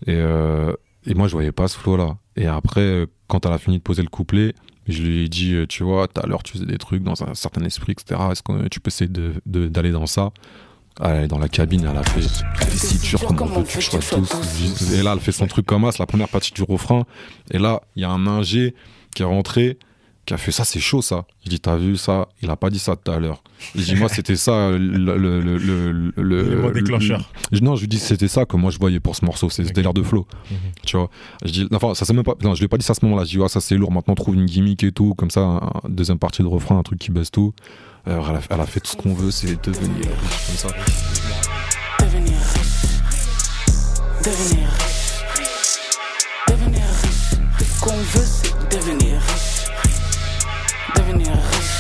[0.08, 0.20] et,
[1.08, 2.18] et moi, je voyais pas ce flow-là.
[2.36, 4.54] Et après, quand elle a fini de poser le couplet,
[4.88, 7.34] je lui ai dit Tu vois, tout à l'heure, tu faisais des trucs dans un
[7.34, 8.20] certain esprit, etc.
[8.32, 10.32] Est-ce que tu peux essayer de- de- d'aller dans ça?
[11.04, 13.82] Elle est dans la cabine, elle a fait C'est si dur, comment on veut que
[13.82, 16.54] je sois tous Et là, elle fait son truc comme ça, c'est la première partie
[16.54, 17.04] du refrain.
[17.52, 18.74] Et là, il y a un ingé
[19.14, 19.78] qui est rentré,
[20.26, 21.26] qui a fait ça, c'est chaud ça.
[21.44, 22.30] Je dis, t'as vu ça?
[22.42, 23.44] Il a pas dit ça tout à l'heure.
[23.76, 24.78] Je dis, moi, c'était ça le.
[24.78, 27.30] le, le, le, le- déclencheur.
[27.52, 29.64] le- non, je lui dis, c'était ça que moi je voyais pour ce morceau, c'est
[29.66, 30.26] ce délire de flow.
[30.50, 30.58] Mhm.
[30.86, 31.10] Tu vois?
[31.44, 32.34] Je dis, enfin, ça c'est même pas.
[32.42, 33.24] Non, je lui ai pas dit ça à ce moment-là.
[33.26, 35.72] Je dis, ah, ça c'est lourd, maintenant trouve une gimmick et tout, comme ça, un-
[35.90, 37.54] deuxième partie de refrain, un truc qui baisse tout.
[38.08, 40.68] Alors, elle, a, fait tout ce qu'on veut, c'est devenir riche, comme ça.
[42.00, 43.02] Devenir riche.
[44.24, 45.90] Devenir riche.
[46.48, 47.40] Devenir riche.
[47.58, 49.66] Tout ce qu'on veut, c'est devenir riche.
[50.96, 51.80] Devenir riche.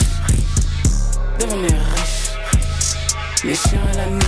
[1.39, 3.43] Devenir riche.
[3.43, 4.25] Les chiens et la nuit.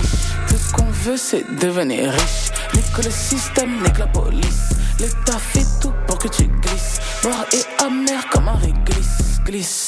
[0.48, 2.52] Tout ce qu'on veut, c'est devenir riche.
[2.74, 4.68] Ni que le système, ni que la police.
[5.00, 7.00] L'État fait tout pour que tu glisses.
[7.24, 9.40] Noir et amer comme un réglisse.
[9.44, 9.87] Glisse.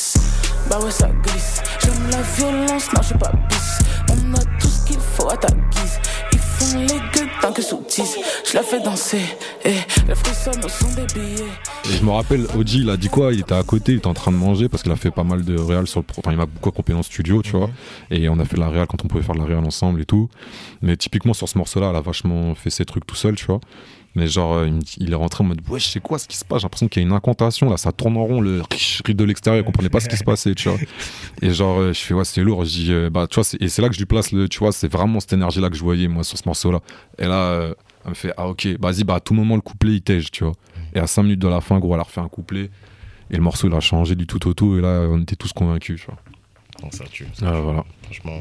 [0.69, 1.63] Bah ouais, ça glisse.
[1.83, 3.79] J'aime la violence, non, je suis pas bis.
[4.11, 5.99] On a tout ce qu'il faut à ta guise.
[6.33, 8.17] Ils font les gueules tant que sous-tise.
[8.49, 9.23] Je la fais danser.
[9.65, 9.75] Et
[10.07, 11.45] les frissons au son des billets.
[11.87, 13.33] Et je me rappelle, Oji, il a dit quoi?
[13.33, 15.25] Il était à côté, il était en train de manger parce qu'il a fait pas
[15.25, 16.21] mal de réal sur le pro.
[16.25, 17.71] Enfin, il m'a beaucoup accompagné en studio, tu vois.
[18.11, 20.01] Et on a fait de la réal quand on pouvait faire de la réal ensemble
[20.01, 20.29] et tout.
[20.83, 23.61] Mais typiquement sur ce morceau-là, elle a vachement fait ses trucs tout seul, tu vois.
[24.17, 24.69] Mais genre, euh,
[24.99, 26.61] il, est rentré en mode, ouais, je sais quoi ce qui se passe?
[26.61, 29.17] J'ai l'impression qu'il y a une incantation là, ça tourne en rond, le riche riche
[29.17, 30.79] de l'extérieur, il comprenait pas ce qui se passait, tu vois.
[31.43, 32.65] Et genre, euh, je fais, ouais, c'est lourd.
[32.65, 34.59] Je dis, euh, bah, tu vois, et c'est là que je lui place le, tu
[34.59, 36.81] vois, c'est vraiment cette énergie-là que je voyais, moi, sur ce morceau-là.
[37.19, 37.73] Et là,
[38.05, 40.45] elle me fait, ah, ok, vas-y, bah, à tout moment, le couplet, il tège, tu
[40.45, 40.55] vois.
[40.95, 42.71] Et à 5 minutes de la fin, gros, elle a refait un couplet.
[43.31, 44.77] Et le morceau, il a changé du tout au tout.
[44.77, 46.19] Et là, on était tous convaincus, tu vois.
[46.83, 47.27] Non, ça tue.
[47.43, 47.85] Ah, voilà.
[48.03, 48.41] Franchement,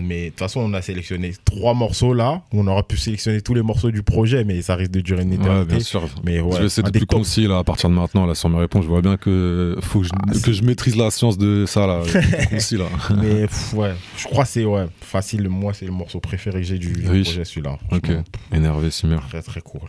[0.00, 2.42] mais de toute façon, on a sélectionné trois morceaux là.
[2.52, 5.30] On aurait pu sélectionner tous les morceaux du projet, mais ça risque de durer une
[5.30, 5.74] Ouais, éternité.
[5.74, 6.02] bien sûr.
[6.24, 8.48] Mais ouais, je vais essayer d'être plus concis là, à partir de maintenant là, sur
[8.48, 8.84] mes réponses.
[8.84, 11.64] Je vois bien que faut que je, Ah, que c'est- je maîtrise la science de
[11.66, 12.02] ça là.
[12.50, 12.86] concis là.
[13.20, 15.48] Mais pff, ouais, je crois que c'est ouais, facile.
[15.48, 17.78] Moi, c'est le morceau préféré que j'ai du, projet, celui-là.
[17.90, 18.10] Ok.
[18.54, 19.18] Énervé, Simer.
[19.28, 19.80] Très, très cool.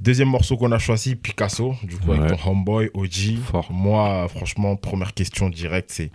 [0.00, 2.18] Deuxième morceau qu'on a choisi, Picasso, du coup, Ouais.
[2.18, 3.38] avec ton homeboy, OG.
[3.50, 3.70] Fort.
[3.72, 6.10] Moi, franchement, première question directe, c'est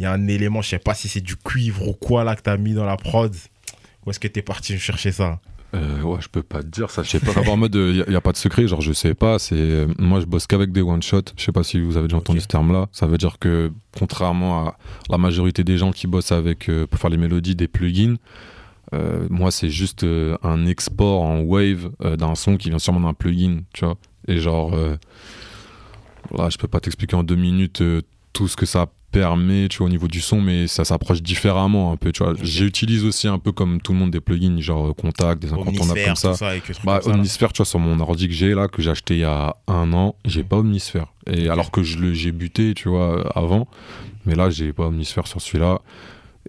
[0.00, 2.34] il y a un élément, je sais pas si c'est du cuivre ou quoi là
[2.34, 3.34] que t'as mis dans la prod.
[4.04, 5.40] Où est-ce que t'es parti chercher ça?
[5.74, 7.02] Euh, ouais, je peux pas te dire ça.
[7.02, 7.32] Je sais pas.
[7.48, 8.66] En mode, il n'y a, pas de secret.
[8.66, 9.38] Genre, je sais pas.
[9.38, 11.22] C'est euh, moi, je bosse qu'avec des one shot.
[11.36, 12.88] Je sais pas si vous avez déjà entendu ce terme-là.
[12.92, 14.78] Ça veut dire que contrairement à
[15.10, 18.16] la majorité des gens qui bossent avec euh, pour faire les mélodies des plugins,
[18.94, 23.00] euh, moi, c'est juste euh, un export en wave euh, d'un son qui vient sûrement
[23.00, 23.96] d'un plugin, tu vois.
[24.26, 24.96] Et genre, euh,
[26.36, 29.78] là, je peux pas t'expliquer en deux minutes euh, tout ce que ça permet, tu
[29.78, 32.34] vois, au niveau du son, mais ça s'approche différemment un peu, tu vois.
[32.40, 36.00] J'utilise aussi un peu comme tout le monde des plugins, genre euh, Contact, des incontournables
[36.04, 36.34] comme ça.
[36.34, 36.46] ça,
[36.84, 39.20] Bah, comme ça, tu vois, sur mon ordi que j'ai là, que j'ai acheté il
[39.20, 40.46] y a un an, j'ai Mhm.
[40.48, 41.06] pas Omnisphere.
[41.26, 43.66] Et alors que je le- j'ai buté, tu vois, avant,
[44.26, 45.80] mais là, j'ai pas Omnisphere sur celui-là.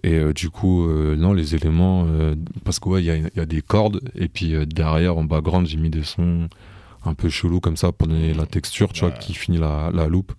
[0.04, 3.16] Et euh, du coup, euh, non, les éléments, euh, parce que ouais, il y a,
[3.16, 6.48] il y a des cordes, et puis derrière, en background, j'ai mis des sons
[7.04, 10.06] un peu chelous comme ça pour donner la texture, tu vois, qui finit la, la
[10.06, 10.32] loupe.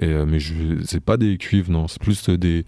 [0.00, 2.64] Et, euh, mais je, c'est pas des cuivres, non, c'est plus des,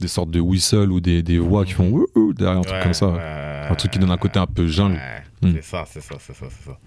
[0.00, 2.82] des sortes de whistle ou des, des voix qui font ouh, ouh derrière, un truc
[2.82, 3.08] comme ça.
[3.08, 4.94] ouais, Un truc qui donne un côté un peu jungle.
[4.94, 5.52] ouais, Hmm.
[5.56, 6.78] C'est ça, c'est ça, c'est ça, c'est ça.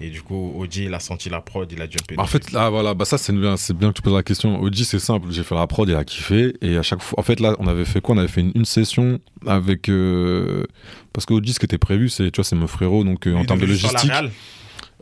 [0.00, 2.14] Et du coup, OG, il a senti la prod, il a jumpé.
[2.16, 2.32] En dessus.
[2.38, 4.58] fait, là, voilà, bah ça, c'est bien, c'est bien que tu poses la question.
[4.62, 5.26] Oji, c'est simple.
[5.32, 6.54] J'ai fait la prod, il a kiffé.
[6.62, 8.14] Et à chaque fois, en fait, là, on avait fait quoi?
[8.14, 9.90] On avait fait une, une session avec.
[9.90, 10.64] euh,
[11.12, 13.04] Parce que ce qui était prévu, c'est, tu vois, c'est mon frérot.
[13.04, 14.10] Donc, euh, en termes de logistique.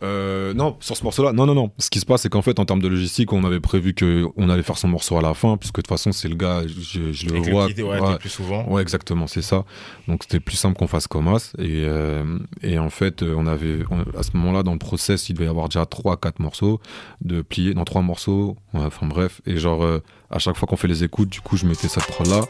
[0.03, 1.71] Euh, non, sur ce morceau-là, non, non, non.
[1.79, 4.49] Ce qui se passe, c'est qu'en fait, en termes de logistique, on avait prévu qu'on
[4.49, 7.13] allait faire son morceau à la fin, puisque de toute façon, c'est le gars, je,
[7.13, 7.69] je le vois.
[7.69, 8.19] le ouais, ouais.
[8.19, 8.67] plus souvent.
[8.69, 9.65] Ouais, exactement, c'est ça.
[10.09, 11.53] Donc c'était plus simple qu'on fasse comme as.
[11.59, 15.29] Et, euh, et en fait, euh, on avait, on- à ce moment-là, dans le process,
[15.29, 16.81] il devait y avoir déjà 3-4 morceaux
[17.21, 19.41] de plier, dans 3 morceaux, enfin bref.
[19.47, 20.01] Et genre, euh,
[20.31, 22.41] à chaque fois qu'on fait les écoutes, du coup, je mettais cette prod-là.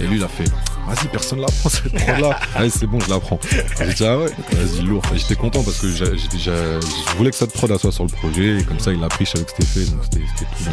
[0.00, 0.44] Et lui, il a fait,
[0.86, 2.38] vas-y, personne la prend cette prod-là.
[2.54, 3.38] Allez, c'est bon, je la prends.
[3.78, 5.02] J'ai dit, ah ouais, vas-y, lourd.
[5.14, 8.58] J'étais content parce que je voulais que cette prod soit sur le projet.
[8.58, 9.90] Et comme ça, il l'a pris, je savais que c'était fait.
[9.90, 10.72] Donc c'était tout bon.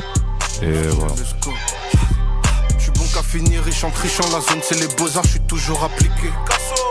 [0.61, 1.13] Et voilà.
[2.77, 5.39] Je suis bon qu'à finir, riche en trichant, la zone c'est les beaux-arts, je suis
[5.41, 6.29] toujours appliqué.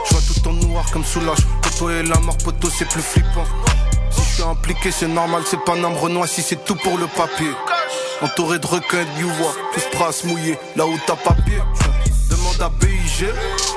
[0.07, 3.45] Je vois tout en noir comme soulage, poteau et la mort, poteau c'est plus flippant.
[4.11, 7.07] Si je suis impliqué, c'est normal, c'est pas un renoir si c'est tout pour le
[7.07, 7.51] papier.
[8.25, 10.27] Entouré de requins, de voix, tous prêts à se
[10.79, 11.59] là où t'as papier.
[12.31, 13.29] Demande à BIG,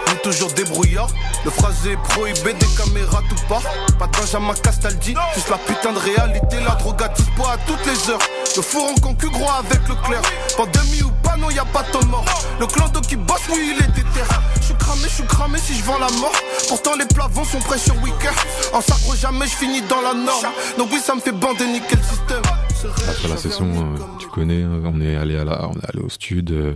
[0.10, 1.10] on toujours débrouillard.
[1.44, 3.62] Le phrasé est prohibé, des caméras tout part.
[4.00, 6.62] Pas de Benjamin Castaldi, juste la putain de réalité.
[6.64, 8.22] La drogue à dispo à toutes les heures.
[8.56, 10.22] Le four en concu gros avec le clair.
[10.56, 12.24] Pandémie ou pas, non, y a pas de mort.
[12.58, 14.24] Le clan qui bosse, oui, il est déter.
[14.62, 16.32] Je suis cramé, je suis cramé si je vends la mort.
[16.70, 18.78] Pourtant, les plavons sont prêts sur week-end.
[18.78, 20.48] En sacre, jamais je finis dans la norme.
[20.78, 22.42] Donc, oui, ça me fait bander, niquer le système.
[22.86, 26.00] Après la session, euh, tu connais, euh, on est allé à la, on est allé
[26.04, 26.52] au stud.
[26.52, 26.76] euh,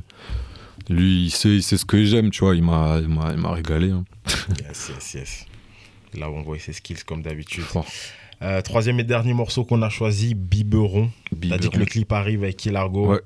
[0.89, 2.55] lui, il sait, il sait ce que j'aime, tu vois.
[2.55, 3.91] Il m'a, il m'a, il m'a régalé.
[3.91, 4.03] hein.
[4.67, 5.45] Yes, yes, yes.
[6.15, 7.63] Là, on voit ses skills comme d'habitude.
[8.41, 11.11] Euh, troisième et dernier morceau qu'on a choisi, Biberon.
[11.47, 13.11] T'as dit que le clip arrive avec Kilargo.
[13.13, 13.21] Ouais.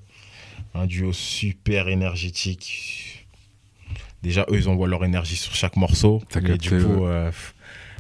[0.74, 3.26] Un duo super énergétique.
[4.22, 6.22] Déjà, eux, ils envoient leur énergie sur chaque morceau.
[6.30, 7.32] T'as capté, du coup, euh,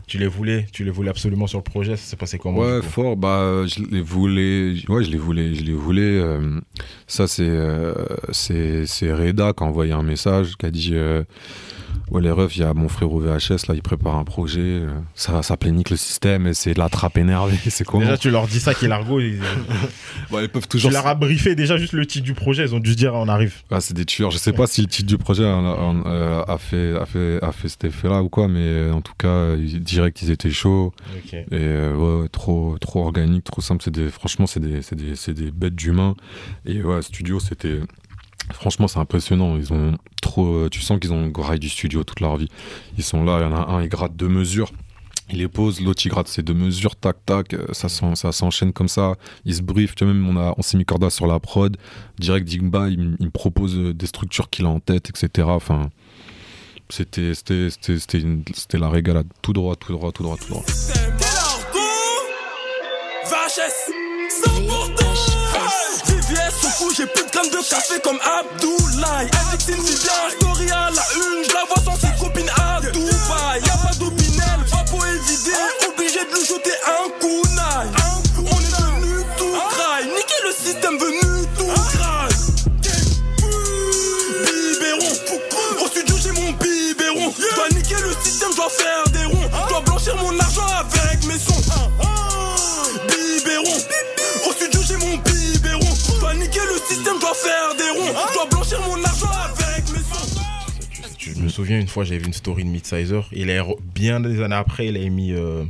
[0.07, 1.95] tu les voulais, tu les voulais absolument sur le projet.
[1.97, 3.15] Ça s'est passé comment Ouais, fort.
[3.17, 4.75] Bah, je les voulais.
[4.89, 5.53] Ouais, je les voulais.
[5.55, 6.01] Je les voulais.
[6.19, 6.59] euh,
[7.07, 7.93] ça, c'est, euh,
[8.31, 10.95] c'est, c'est Reda qui a envoyé un message qui a dit.
[12.11, 14.23] Euh, Ouais, les refs, il y a mon frère au VHS, là, il prépare un
[14.23, 14.59] projet.
[14.61, 17.57] euh, Ça, ça plénique le système et c'est de la trappe énervée.
[17.69, 19.19] C'est comment Déjà, tu leur dis ça, Kilargo.
[19.19, 19.39] Ils...
[20.31, 20.91] Bah, Ils peuvent tu toujours.
[20.91, 22.63] leur as briefé déjà juste le titre du projet.
[22.63, 23.55] Ils ont dû se dire, on arrive.
[23.71, 24.31] Ah, c'est des tueurs.
[24.31, 27.39] Je sais pas si le titre du projet a, a- euh, a fait, a, fait,
[27.43, 30.49] a fait cet effet-là ou quoi, mais euh, en tout cas, ils- direct, ils étaient
[30.51, 30.93] chauds.
[31.33, 33.83] Et euh, ouais, ouais, trop, trop organique, trop simple.
[33.83, 36.15] C'est des, franchement, c'est des, c'est des, c'est des bêtes d'humains.
[36.65, 37.79] Et ouais, studio, c'était.
[38.53, 39.57] Franchement, c'est impressionnant.
[39.57, 40.45] Ils ont trop.
[40.47, 42.49] euh, Tu sens qu'ils ont graille du studio toute leur vie.
[42.97, 44.71] Ils sont là, il y en a un, il gratte deux mesures.
[45.31, 48.31] Il les pose, l'autre il gratte ses deux mesures, tac tac, euh, ça, s'en- ça
[48.31, 49.15] s'enchaîne comme ça.
[49.43, 51.75] Ils se briefent, tu vois, même on, a, on s'est mis corda sur la prod.
[52.19, 55.47] Direct Digba, il, me propose euh, des structures qu'il a en tête, etc.
[55.49, 55.89] Enfin,
[56.89, 59.25] c'était, c'était, c'était, c'était, une- c'était la régalade.
[59.41, 60.63] Tout droit, tout droit, tout droit, tout droit.
[67.67, 69.27] Ça fait comme Abdoulaye.
[69.49, 71.43] Addictine, c'est bien, story à la une.
[71.43, 73.61] Je la vois sans ses copines à Dubaï.
[73.65, 75.51] Y'a pas d'opinel, va pour éviter.
[75.87, 77.41] Obligé de lui jeter un coup.
[78.37, 80.05] On est venu tout craille.
[80.05, 82.35] Niquer le système venu tout craille.
[84.45, 85.11] Biberon,
[85.83, 87.33] au studio j'ai mon biberon.
[87.55, 89.49] Dois niquer le système, je dois faire des ronds.
[89.69, 90.39] Dois blanchir mon
[97.43, 100.39] Je dois blanchir mon argent avec mes sons.
[101.19, 103.27] Je me souviens une fois, j'avais vu une story de Midsizer.
[103.31, 105.65] Il est bien des années après, il a mis euh,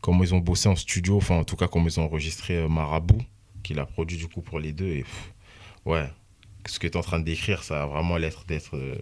[0.00, 2.68] comment ils ont bossé en studio, enfin en tout cas comment ils ont enregistré euh,
[2.68, 3.20] Marabout,
[3.62, 4.86] qu'il a produit du coup pour les deux.
[4.86, 5.04] Et
[5.84, 6.08] ouais,
[6.66, 8.76] ce que tu es en train de décrire, ça a vraiment l'air d'être.
[8.76, 8.96] euh,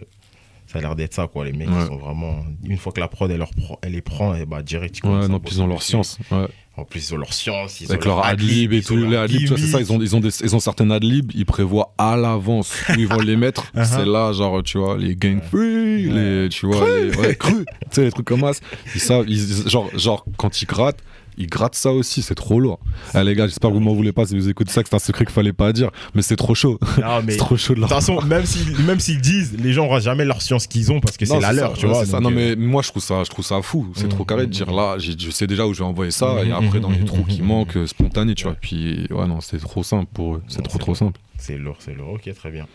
[0.67, 1.45] ça a l'air d'être ça, quoi.
[1.45, 1.75] Les mecs, Ouais.
[1.81, 2.35] ils sont vraiment.
[2.63, 3.49] Une fois que la prod, elle, leur
[3.81, 6.19] elle les prend, et bah direct, ils Ouais, non, puis ils ont leur science.
[6.31, 6.47] Ouais.
[6.75, 8.95] En plus, ils ont leur science, ils Avec ont leur adlib et tout.
[8.95, 9.05] Les
[9.47, 12.15] vois, c'est ça, ils ont, ils, ont des, ils ont certaines adlibs, ils prévoient à
[12.15, 13.63] l'avance où ils vont les mettre.
[13.75, 13.85] Uh-huh.
[13.85, 17.87] C'est là, genre, tu vois, les gang free, les, tu vois, les ouais, cru, tu
[17.91, 18.59] sais, les trucs comme ça.
[18.93, 20.99] Ils savent, ils- genre, genre, quand ils grattent,
[21.37, 22.79] ils grattent ça aussi, c'est trop lourd.
[23.13, 24.95] Ah, les gars, j'espère que vous m'en voulez pas si vous écoutez ça, que c'est
[24.95, 26.79] un secret qu'il fallait pas dire, mais c'est trop chaud.
[27.27, 29.83] C'est trop chaud de de leur toute façon, même s'ils même s'ils disent, les gens
[29.83, 32.03] n'auront jamais leur science qu'ils ont parce que c'est la leur, tu vois.
[32.19, 33.87] Non, euh, mais moi, je trouve ça, je trouve ça fou.
[33.95, 36.43] C'est Mhm, trop carré de dire là, je sais déjà où je vais envoyer ça,
[36.43, 38.55] et Mhm, après, dans les trous qui mhm, manquent, euh, spontané, tu vois.
[38.59, 40.43] Puis, ouais, non, c'est trop simple pour eux.
[40.47, 41.19] C'est trop, trop simple.
[41.37, 42.13] C'est lourd, c'est lourd.
[42.13, 42.65] Ok, très bien.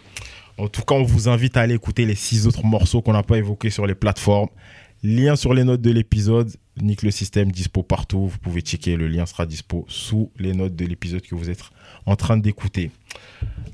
[0.58, 3.22] En tout cas, on vous invite à aller écouter les six autres morceaux qu'on n'a
[3.22, 4.48] pas évoqués sur les plateformes.
[5.02, 6.52] Lien sur les notes de l'épisode.
[6.80, 8.28] Nique le système, dispo partout.
[8.28, 11.60] Vous pouvez checker, le lien sera dispo sous les notes de l'épisode que vous êtes
[12.06, 12.90] en train d'écouter.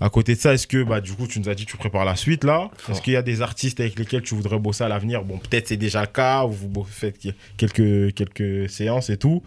[0.01, 1.77] À côté de ça, est-ce que, bah, du coup, tu nous as dit que tu
[1.77, 2.71] prépares la suite là?
[2.89, 5.23] Est-ce qu'il y a des artistes avec lesquels tu voudrais bosser à l'avenir?
[5.25, 7.19] Bon, peut-être c'est déjà le cas, ou vous faites
[7.57, 9.43] quelques, quelques séances et tout.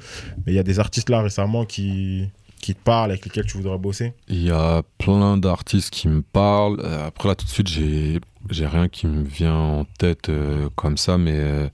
[0.45, 2.29] Mais il y a des artistes là récemment qui,
[2.61, 4.13] qui te parlent, avec lesquels tu voudrais bosser?
[4.27, 6.79] Il y a plein d'artistes qui me parlent.
[6.79, 8.19] Euh, après, là, tout de suite, j'ai,
[8.49, 11.67] j'ai rien qui me vient en tête euh, comme ça, mais euh,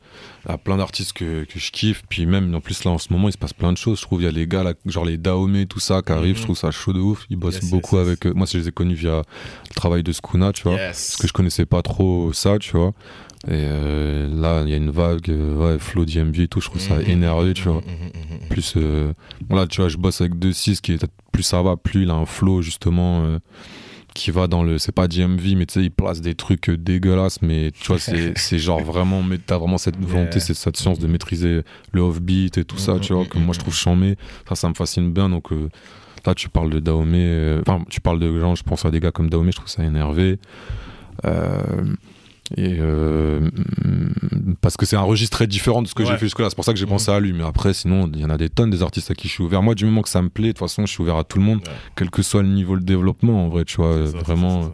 [0.46, 2.04] il y a plein d'artistes que, que je kiffe.
[2.10, 3.98] Puis même, en plus, là, en ce moment, il se passe plein de choses.
[4.00, 6.36] Je trouve, il y a les gars, là, genre les Dahomey, tout ça, qui arrivent.
[6.36, 6.40] Mhm.
[6.40, 7.26] Je trouve ça chaud de ouf.
[7.30, 8.08] Ils bossent Yes, beaucoup yes, yes.
[8.10, 8.34] avec eux.
[8.34, 9.18] Moi, je les ai connus via
[9.70, 10.78] le travail de Skuna, tu vois.
[10.78, 12.94] Parce que je connaissais pas trop ça, tu vois.
[13.48, 16.70] Et euh, là, il y a une vague, euh, ouais, flow DMV et tout, je
[16.70, 17.10] trouve ça Mhm.
[17.10, 17.76] énervé, tu vois.
[17.82, 18.48] Mhm, mhm, mhm.
[18.50, 19.14] Plus, euh,
[19.50, 22.16] là, tu vois, je bosse avec 2-6 qui est plus ça va, plus il a
[22.16, 23.38] un flow, justement, euh,
[24.18, 24.78] qui va dans le.
[24.80, 28.00] C'est pas DMV, mais tu sais, il place des trucs euh, dégueulasses, mais tu vois,
[28.00, 29.24] c'est c'est genre vraiment.
[29.24, 31.62] mais T'as vraiment cette volonté, c'est cette science de maîtriser
[31.94, 34.18] le off-beat et tout ça, tu vois, que moi je trouve chambé.
[34.50, 35.52] Ça, ça me fascine bien, donc.
[35.52, 35.70] euh,
[36.26, 39.00] Là, tu parles de Dahomey, euh, enfin, tu parles de gens, je pense à des
[39.00, 40.40] gars comme Dahomey, je trouve ça énervé.
[41.24, 41.62] Euh,
[42.56, 43.50] et euh,
[44.62, 46.64] parce que c'est un registre très différent de ce que j'ai fait jusque-là, c'est pour
[46.64, 46.92] ça que j'ai Mhm.
[46.92, 47.34] pensé à lui.
[47.34, 49.44] Mais après, sinon, il y en a des tonnes des artistes à qui je suis
[49.44, 49.62] ouvert.
[49.62, 51.40] Moi, du moment que ça me plaît, de toute façon, je suis ouvert à tout
[51.40, 51.74] le monde, Ouais.
[51.98, 53.46] quel que soit le niveau de développement.
[53.46, 54.72] En vrai, tu vois, ça, vraiment,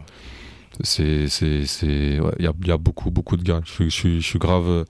[0.82, 1.24] c'est
[2.20, 3.60] ouais, il y y a beaucoup, beaucoup de gars.
[3.64, 4.84] Je, suis- je, je suis grave.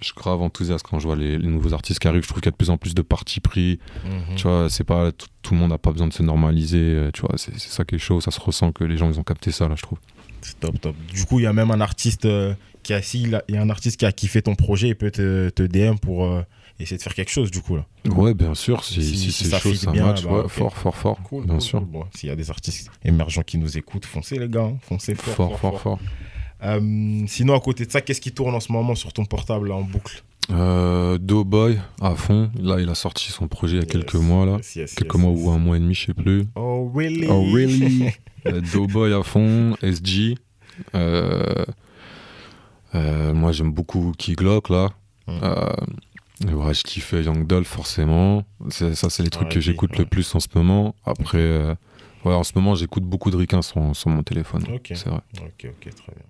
[0.00, 2.22] Je suis grave enthousiaste quand je vois les, les nouveaux artistes qui arrivent.
[2.22, 3.80] Je trouve qu'il y a de plus en plus de partis pris.
[4.04, 4.36] Mhm.
[4.36, 6.78] Tu vois, c'est pas tout, tout le monde n'a pas besoin de se normaliser.
[6.78, 8.20] euh, Tu vois, c'est, c'est ça qui est chaud.
[8.20, 9.98] Ça se ressent que les gens ils ont capté ça là, je trouve.
[10.42, 10.96] C'est top, top.
[11.12, 13.62] Du coup, il y a même un artiste euh, qui a, si, il y a
[13.62, 16.42] un artiste qui a kiffé ton projet et peut te, te DM pour euh,
[16.80, 17.76] essayer de faire quelque chose, du coup.
[17.76, 17.84] Là.
[18.06, 18.84] Ouais, bien sûr.
[18.84, 20.22] Si, Si- si si c'est ça fit ça bien, match.
[20.24, 20.48] bah, ouais.
[20.48, 21.22] Fort, fort, fort.
[21.24, 21.78] Cool, bien cool, sûr.
[21.80, 21.88] cool.
[21.88, 24.78] Bon, S'il y a des artistes émergents qui nous écoutent, foncez les gars, hein.
[24.82, 25.34] foncez fort.
[25.34, 25.98] Fort, fort, fort.
[26.64, 29.68] Euh, sinon, à côté de ça, qu'est-ce qui tourne en ce moment sur ton portable
[29.68, 30.22] là, en boucle?
[30.50, 32.50] Euh, Doughboy à fond.
[32.60, 34.56] Là, il a sorti son projet il y a quelques mois là.
[34.56, 36.46] Yes, yes, Quelques mois ou un mois et demi, je sais plus.
[36.56, 37.26] Oh, really?
[37.28, 38.10] Oh really?
[38.46, 40.36] Euh, Doughboy à fond, SG.
[40.94, 41.64] Euh,
[42.94, 44.90] euh, moi j'aime beaucoup Key Glock là.
[45.26, 46.54] Mm.
[46.54, 48.44] Ouais, je kiffe Young forcément.
[48.70, 49.98] Ça c'est les trucs que j'écoute ouais.
[49.98, 50.94] le plus en ce moment.
[51.04, 51.76] Après,
[52.24, 54.64] ouais, en ce moment j'écoute beaucoup de Ricain sur, sur mon téléphone.
[54.86, 55.20] C'est vrai.
[55.40, 56.24] Ok, ok, très bien.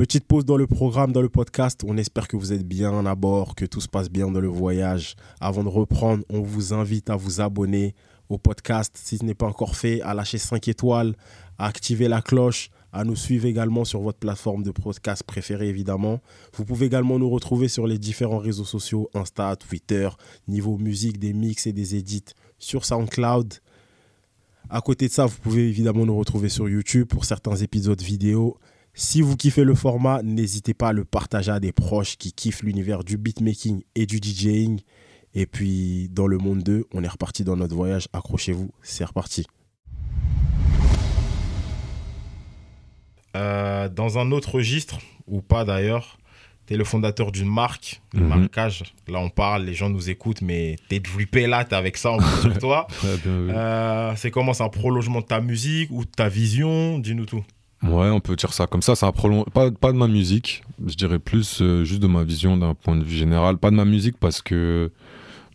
[0.00, 1.82] Petite pause dans le programme, dans le podcast.
[1.86, 4.48] On espère que vous êtes bien à bord, que tout se passe bien dans le
[4.48, 5.14] voyage.
[5.42, 7.94] Avant de reprendre, on vous invite à vous abonner
[8.30, 11.16] au podcast si ce n'est pas encore fait, à lâcher 5 étoiles,
[11.58, 16.22] à activer la cloche, à nous suivre également sur votre plateforme de podcast préférée évidemment.
[16.54, 20.08] Vous pouvez également nous retrouver sur les différents réseaux sociaux, Insta, Twitter,
[20.48, 22.24] niveau musique, des mix et des edits
[22.58, 23.52] sur SoundCloud.
[24.70, 28.56] À côté de ça, vous pouvez évidemment nous retrouver sur YouTube pour certains épisodes vidéo.
[28.94, 32.62] Si vous kiffez le format, n'hésitez pas à le partager à des proches qui kiffent
[32.62, 34.80] l'univers du beatmaking et du DJing.
[35.34, 38.08] Et puis, dans le monde 2, on est reparti dans notre voyage.
[38.12, 39.46] Accrochez-vous, c'est reparti.
[43.36, 46.18] Euh, dans un autre registre, ou pas d'ailleurs,
[46.66, 48.26] tu es le fondateur d'une marque, de Mhm.
[48.26, 48.82] marquage.
[49.06, 52.18] Là, on parle, les gens nous écoutent, mais t'es drippé là, t'es avec ça en
[52.18, 52.86] plus sur toi.
[53.04, 53.18] Ouais.
[53.24, 56.98] Euh, c'est comment C'est un prolongement de ta musique ou de ta vision?
[56.98, 57.44] Dis-nous tout.
[57.82, 58.92] Ouais, on peut dire ça comme ça.
[59.06, 59.44] Un prolong...
[59.44, 62.94] pas, pas de ma musique, je dirais plus euh, juste de ma vision d'un point
[62.96, 63.56] de vue général.
[63.56, 64.90] Pas de ma musique parce que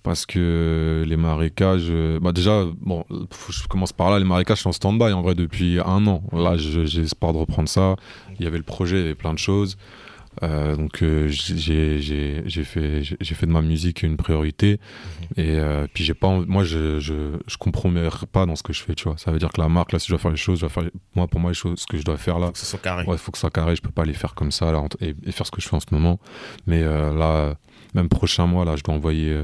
[0.02, 1.88] parce que les marécages.
[1.90, 3.06] euh, Bah déjà, bon,
[3.50, 4.18] je commence par là.
[4.20, 6.24] Les marécages sont en stand-by en vrai depuis un an.
[6.32, 7.96] Là, j'ai espoir de reprendre ça.
[8.40, 9.78] Il y avait le projet, il y avait plein de choses.
[10.44, 14.80] Euh, donc euh, j'ai fait j'ai fait de ma musique une priorité
[15.38, 18.82] et euh, puis j'ai pas moi je, je je compromets pas dans ce que je
[18.84, 20.38] fais tu vois ça veut dire que la marque là si je dois faire les
[20.38, 20.84] choses je dois faire
[21.16, 22.80] moi pour moi les choses ce que je dois faire là Faut que ce soit
[22.80, 23.06] carré.
[23.06, 24.84] Ouais, il faut que ce soit carré, je peux pas les faire comme ça là,
[25.00, 26.20] et, et faire ce que je fais en ce moment.
[26.68, 27.56] Mais euh, là,
[27.94, 29.44] même prochain mois, là, je dois envoyer,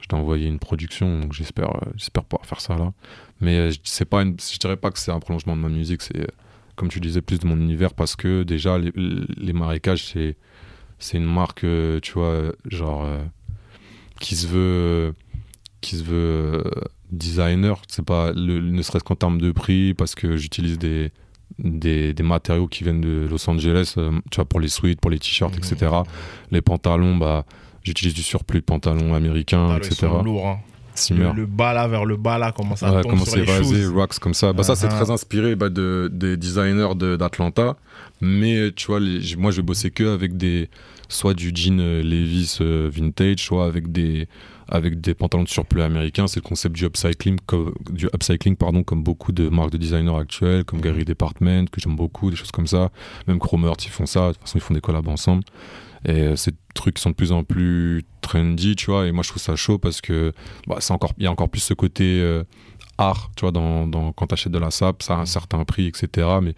[0.00, 2.92] je dois envoyer une production, donc j'espère, euh, j'espère pouvoir faire ça là.
[3.40, 6.02] Mais je- c'est pas, une, je dirais pas que c'est un prolongement de ma musique,
[6.02, 6.26] c'est
[6.80, 10.38] comme tu disais plus de mon univers parce que déjà les, les marécages c'est,
[10.98, 13.22] c'est une marque, euh, tu vois, euh, genre euh,
[14.18, 15.12] qui se veut,
[15.82, 16.70] qui se veut euh,
[17.12, 17.82] designer.
[17.86, 21.10] C'est pas le, ne serait-ce qu'en termes de prix parce que j'utilise des
[21.58, 25.10] des, des matériaux qui viennent de Los Angeles, euh, tu vois, pour les sweats, pour
[25.10, 25.76] les t-shirts, etc.
[26.50, 27.44] Les pantalons, bah,
[27.82, 30.06] j'utilise du surplus de pantalons américains, Ah, là, ils etc.
[30.06, 30.58] sont lourds, hein.
[30.94, 31.32] Simmer.
[31.34, 33.92] Le, bas là vers le bas là, comment ça Ouais, tombe comment sur les shoes.
[33.94, 34.52] rocks comme ça.
[34.52, 34.90] Bah, ça, c'est Uh-huh.
[35.02, 37.76] très inspiré bah, de, des designers de- d'Atlanta.
[38.20, 40.68] Mais tu vois, les- moi, je vais bosser que avec des.
[41.08, 44.28] Soit du jean euh, Levi's euh, vintage, soit avec des,
[44.68, 46.28] avec des pantalons de surplus américains.
[46.28, 50.14] C'est le concept du upcycling, co- du upcycling pardon, comme beaucoup de marques de designers
[50.16, 52.90] actuelles, comme Gary Department, que j'aime beaucoup, des choses comme ça.
[53.26, 54.28] Même Chromert, ils font ça.
[54.28, 55.42] De toute façon, ils font des collabs ensemble.
[56.06, 59.06] Et euh, ces trucs sont de plus en plus trendy, tu vois.
[59.06, 60.32] Et moi, je trouve ça chaud parce que
[60.66, 62.44] bah, c'est encore, il y a encore plus ce côté euh,
[62.98, 65.64] art, tu vois, dans, dans- quand tu achètes de la sap, ça a un certain
[65.64, 66.26] prix, etc.
[66.42, 66.54] Mais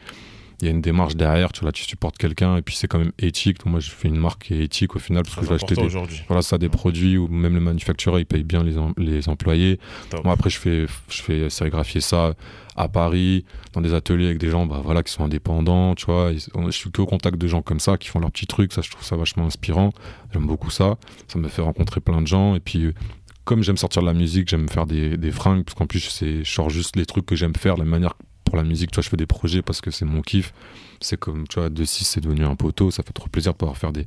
[0.62, 2.86] il y a une démarche derrière, tu vois, là, tu supportes quelqu'un et puis c'est
[2.86, 3.58] quand même éthique.
[3.58, 6.06] Donc, moi, je fais une marque qui est éthique au final parce que acheter important
[6.06, 9.80] des, voilà, ça, des produits où même le manufacturier, il paye bien les, les employés.
[10.10, 10.24] Top.
[10.24, 12.34] Moi, après, je fais, je fais sérigraphier ça
[12.76, 16.32] à Paris, dans des ateliers avec des gens bah, voilà, qui sont indépendants, tu vois.
[16.32, 18.72] Je suis qu'au contact de gens comme ça qui font leurs petits trucs.
[18.72, 19.90] Ça, je trouve ça vachement inspirant.
[20.32, 20.96] J'aime beaucoup ça.
[21.26, 22.54] Ça me fait rencontrer plein de gens.
[22.54, 22.94] Et puis,
[23.44, 26.44] comme j'aime sortir de la musique, j'aime faire des, des fringues, parce qu'en plus, c'est,
[26.44, 29.02] je sors juste les trucs que j'aime faire, la manière pour la musique, tu vois,
[29.02, 30.52] je fais des projets parce que c'est mon kiff.
[31.00, 32.90] C'est comme, tu vois, de 6, c'est devenu un poteau.
[32.90, 34.06] Ça fait trop plaisir de pouvoir faire des,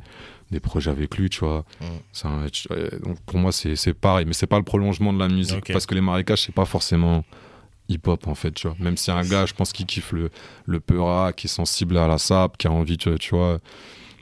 [0.52, 1.66] des projets avec lui, tu vois.
[1.82, 1.86] Mm.
[2.14, 5.12] C'est un- tu- euh, donc pour moi, c'est, c'est pareil, mais c'est pas le prolongement
[5.14, 5.58] de la musique.
[5.74, 7.24] Parce que les marécages, c'est pas forcément
[7.90, 8.76] hip-hop, en fait, tu vois.
[8.80, 10.30] Même si un gars, je pense qu'il kiffe le,
[10.66, 13.60] le peura, qui est sensible à la sap, qui a envie, tu, tu vois,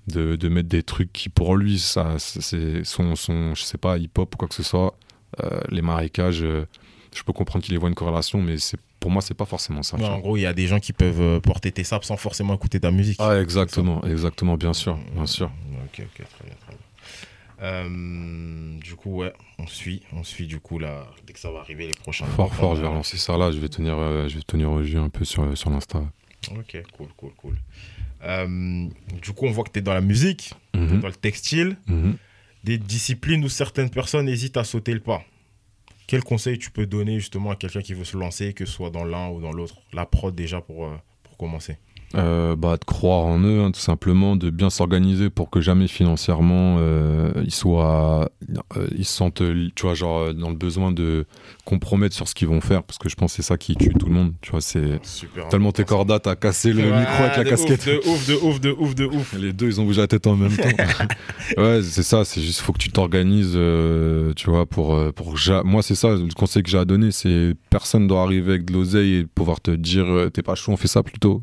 [0.07, 3.97] de, de mettre des trucs qui, pour lui, ça, c'est son, son, je sais pas,
[3.97, 4.97] hip-hop ou quoi que ce soit.
[5.43, 6.65] Euh, les marécages, euh,
[7.15, 9.83] je peux comprendre qu'il y voit une corrélation, mais c'est, pour moi, c'est pas forcément
[9.83, 9.97] ça.
[9.97, 12.15] Ouais, en gros, il y a des gens qui peuvent euh, porter tes saps sans
[12.15, 13.17] forcément écouter ta musique.
[13.19, 15.51] Ah, exactement, exactement, bien sûr, bien sûr.
[15.83, 16.77] Ok, ok, très bien, très bien.
[17.61, 21.59] Euh, du coup, ouais, on suit, on suit du coup là, dès que ça va
[21.59, 23.95] arriver les prochains Fort, mois, fort, je vais va- relancer ça là, je vais tenir,
[23.97, 25.99] euh, je vais tenir au jus un peu sur, sur l'Insta.
[26.51, 27.57] Ok, cool, cool, cool.
[28.23, 28.87] Euh,
[29.21, 32.15] du coup, on voit que tu es dans la musique, Mhm, dans le textile, mhm.
[32.63, 35.21] des disciplines où certaines personnes hésitent à sauter le pas.
[36.07, 38.89] Quel conseil tu peux donner justement à quelqu'un qui veut se lancer, que ce soit
[38.89, 39.81] dans l'un ou dans l'autre?
[39.93, 41.77] La prod déjà pour, euh, pour commencer.
[42.15, 45.87] Euh, bah, de croire en eux, hein, tout simplement, de bien s'organiser pour que jamais
[45.87, 48.29] financièrement euh, ils soient,
[48.77, 49.41] euh, ils se sentent,
[49.73, 51.25] tu vois, genre dans le besoin de
[51.65, 53.93] compromettre sur ce qu'ils vont faire, parce que je pense que c'est ça qui tue
[53.95, 54.99] tout le monde, tu vois, c'est
[55.49, 57.89] tellement t'es important, corda, t'as cassé le Ouais, micro avec la casquette.
[58.05, 59.33] Ouf, de ouf, de ouf, de ouf, de ouf.
[59.39, 60.63] Les deux, ils ont bougé la tête en même temps.
[61.57, 62.25] ouais, c'est ça.
[62.25, 63.57] C'est juste, faut que tu t'organises,
[64.35, 65.35] tu vois, pour, pour.
[65.63, 66.09] Moi, c'est ça.
[66.09, 69.61] Le conseil que j'ai à donner, c'est personne doit arriver avec de l'oseille et pouvoir
[69.61, 71.41] te dire, t'es pas chaud, on fait ça plutôt.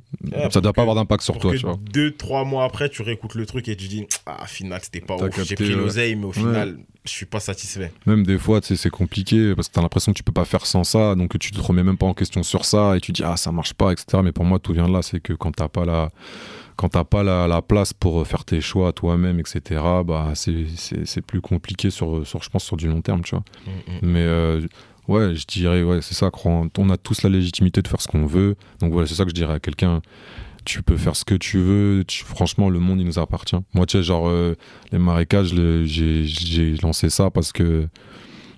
[0.51, 1.79] Ça pour doit pas avoir d'impact sur toi, que tu vois.
[1.93, 5.17] deux, trois mois après, tu réécoutes le truc et tu dis Ah, final, c'était pas
[5.17, 5.43] ouf.
[5.45, 7.93] J'ai pris l'oseille, mais au final, je suis pas satisfait.
[8.07, 10.85] Même des fois, c'est compliqué parce que t'as l'impression que tu peux pas faire sans
[10.85, 13.37] ça, donc tu te remets même pas en question sur ça et tu dis ah
[13.37, 14.19] ça marche pas, etc.
[14.23, 16.11] Mais pour moi, tout vient de là, c'est que quand t'as pas la
[16.77, 19.81] quand t'as pas la, la place pour faire tes choix toi-même, etc.
[20.05, 23.45] Bah c'est plus compliqué sur sur je pense sur du long terme, tu vois.
[23.67, 23.99] Mm, mm.
[24.03, 24.61] Mais euh,
[25.09, 28.27] ouais, je dirais, ouais, c'est ça, on a tous la légitimité de faire ce qu'on
[28.27, 28.57] veut.
[28.81, 30.01] Donc voilà, c'est ça que je dirais à quelqu'un.
[30.65, 32.05] Tu peux faire ce que tu veux.
[32.07, 33.57] tu- franchement, le monde, il nous appartient.
[33.75, 34.55] Moi, tu sais, genre, euh,
[34.93, 37.87] les marécages, le- j'ai lancé ça parce que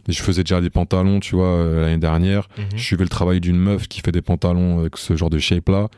[0.09, 2.49] je faisais déjà des pantalons, tu vois, euh, l'année dernière.
[2.59, 2.65] Mhm.
[2.77, 5.89] Je suivais le travail d'une meuf qui fait des pantalons avec ce genre de shape-là.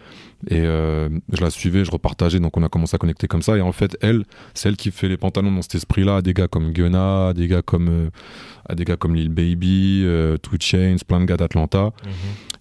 [0.51, 3.57] Et euh, je la suivais, je repartageais, donc on a commencé à connecter comme ça.
[3.57, 6.35] Et en fait, elle, c'est elle qui fait les pantalons dans cet esprit-là à des
[6.35, 8.11] gars comme Gunna, à des gars comme, euh,
[8.69, 10.05] à des gars comme Lil Baby,
[10.43, 11.85] Two Chainz, plein de gars d'Atlanta.
[12.05, 12.13] Mhm.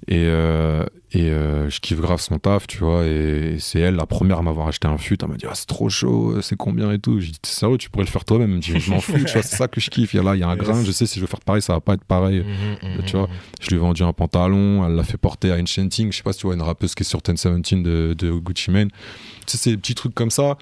[0.08, 0.84] Et, euh,
[1.14, 3.06] et euh, je kiffe grave son taf, tu vois.
[3.06, 5.18] Et c'est elle, la première à m'avoir acheté un fut.
[5.22, 7.20] Elle m'a dit, ah, c'est trop chaud, c'est combien et tout.
[7.22, 8.50] J'ai dit, T'es sérieux, tu pourrais le faire toi-même.
[8.50, 10.14] Elle me dit, je m'en fous, tu vois, c'est ça que je kiffe.
[10.14, 10.64] Il y a là, il y a un Yes.
[10.66, 12.44] grain, je sais, si je veux faire pareil, ça va pas être pareil.
[12.44, 13.28] Mhm, mhm, tu vois.
[13.28, 13.34] mhm.
[13.62, 16.12] Je lui ai vendu un pantalon, elle l'a fait porter à Enchanting.
[16.12, 18.72] Je sais pas si tu vois une rappeuse qui est sur 1017 de, de Gucci
[18.72, 18.90] Mane.
[18.90, 18.96] Tu
[19.48, 20.58] sais, c'est des petits trucs comme ça.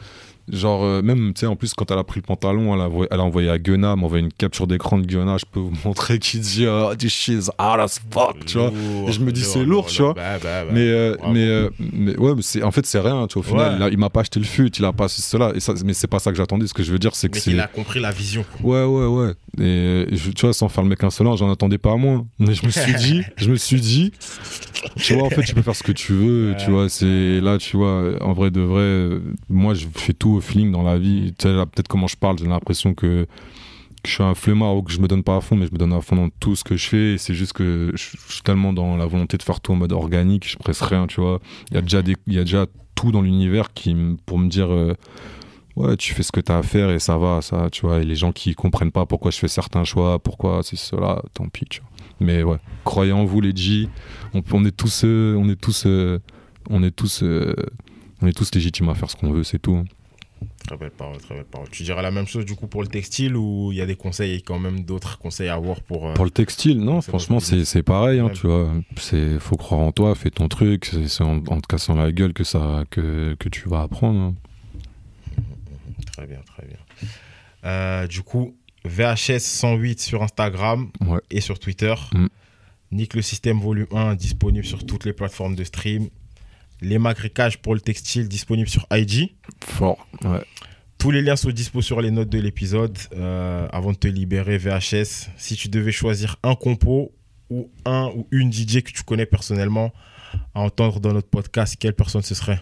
[0.49, 2.85] Genre, euh, même, tu sais, en plus, quand elle a pris le pantalon, elle a,
[2.85, 5.59] envoyé- elle a envoyé à Gunna, m'a envoyé une capture d'écran de Gunna, je peux
[5.59, 8.71] vous montrer qui dit oh, this shit is hard as fuck, tu vois.
[9.07, 10.13] Et je me dis, c'est lourd, tu vois.
[10.13, 10.71] Bah, bah, bah.
[10.73, 13.41] Mais, euh, mais, euh, mais ouais, mais c'est, en fait, c'est rien, tu vois.
[13.41, 13.77] Au final, Ouais.
[13.77, 15.51] il, a- il m'a pas acheté le fut, il a pas acheté cela.
[15.55, 16.67] Et ça, mais c'est pas ça que j'attendais.
[16.67, 17.51] Ce que je veux dire, c'est que c'est.
[17.51, 18.43] qu'il a compris la vision.
[18.63, 19.31] Ouais, ouais, ouais.
[19.59, 22.25] Et je- tu vois, sans faire le mec insolent, j'en attendais pas à moins.
[22.39, 24.11] Mais je me suis dit, je me suis dit,
[24.97, 26.55] tu vois, en fait, tu peux faire ce que tu veux.
[26.63, 29.19] Tu vois, c'est là, tu vois, en vrai de vrai,
[29.49, 31.33] moi, je fais tout au feeling dans la vie.
[31.37, 33.27] Tu sais, peut-être comment je parle, j'ai l'impression que,
[34.05, 35.77] je suis un flemmard ou que je me donne pas à fond, mais je me
[35.77, 37.15] donne à fond dans tout ce que je fais.
[37.17, 40.49] C'est juste que je, suis tellement dans la volonté de faire tout en mode organique,
[40.49, 41.39] je presse rien, tu vois.
[41.69, 42.65] Il y a déjà il y a déjà
[42.95, 44.71] tout dans l'univers qui, pour me dire.
[44.71, 44.95] euh,
[45.75, 47.99] ouais, tu fais ce que tu as à faire et ça va, ça, tu vois.
[47.99, 51.47] Et les gens qui comprennent pas pourquoi je fais certains choix, pourquoi c'est cela, tant
[51.47, 51.67] pis.
[52.19, 53.87] Mais ouais, croyez en vous, les G.
[54.33, 56.19] On, est tous, on est tous, euh,
[56.69, 57.55] on est tous, euh,
[58.21, 59.75] on est tous légitimes à faire ce qu'on veut, c'est tout.
[59.75, 59.85] hein.
[60.67, 61.69] Très belle parole, très belle parole.
[61.69, 63.95] Tu dirais la même chose du coup pour le textile ou il y a des
[63.95, 66.07] conseils, quand même d'autres conseils à avoir pour.
[66.07, 68.71] euh, Pour le textile, non, franchement, c'est c'est pareil, hein, tu vois.
[68.97, 70.91] C'est faut croire en toi, fais ton truc.
[71.07, 74.19] C'est en, en te cassant la gueule que ça, que, que tu vas apprendre.
[74.19, 74.35] hein.
[76.13, 76.77] Très bien, très bien.
[77.65, 81.19] Euh, du coup, VHS 108 sur Instagram Ouais.
[81.29, 81.93] et sur Twitter.
[82.13, 82.27] Mm.
[82.93, 86.09] Nick le système volume 1 disponible sur toutes les plateformes de stream.
[86.81, 89.35] Les magrickages pour le textile disponibles sur IG.
[89.63, 90.43] Fort, ouais.
[90.97, 92.97] Tous les liens sont dispo sur les notes de l'épisode.
[93.15, 97.11] Euh, avant de te libérer, VHS, si tu devais choisir un compo
[97.49, 99.91] ou un ou une DJ que tu connais personnellement
[100.55, 102.61] à entendre dans notre podcast, quelle personne ce serait?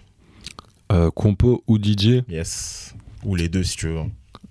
[0.92, 2.96] Euh, compo ou DJ, Yes.
[3.24, 4.00] Ou les deux si tu veux.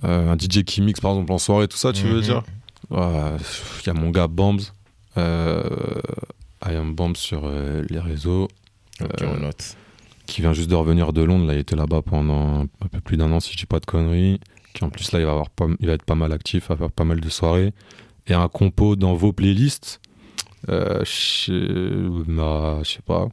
[0.04, 2.22] Euh, un DJ qui mixe par exemple en soirée, tout ça, tu veux Mhm.
[2.22, 2.42] dire?
[2.90, 4.60] Il y a mon gars Bombs,
[5.16, 5.20] I
[6.62, 8.48] am Bombs sur les réseaux,
[9.00, 9.76] Ok, Euh, on note.
[10.26, 11.46] qui vient juste de revenir de Londres.
[11.46, 13.86] Là, il était là-bas pendant un peu plus d'un an, si je dis pas de
[13.86, 14.40] conneries.
[14.74, 16.68] Qui en plus là, il va avoir pas, il va être pas mal actif, il
[16.68, 17.72] va faire pas mal de soirées.
[18.26, 20.00] Et un compo dans vos playlists.
[20.68, 23.28] Euh, je bah, sais pas.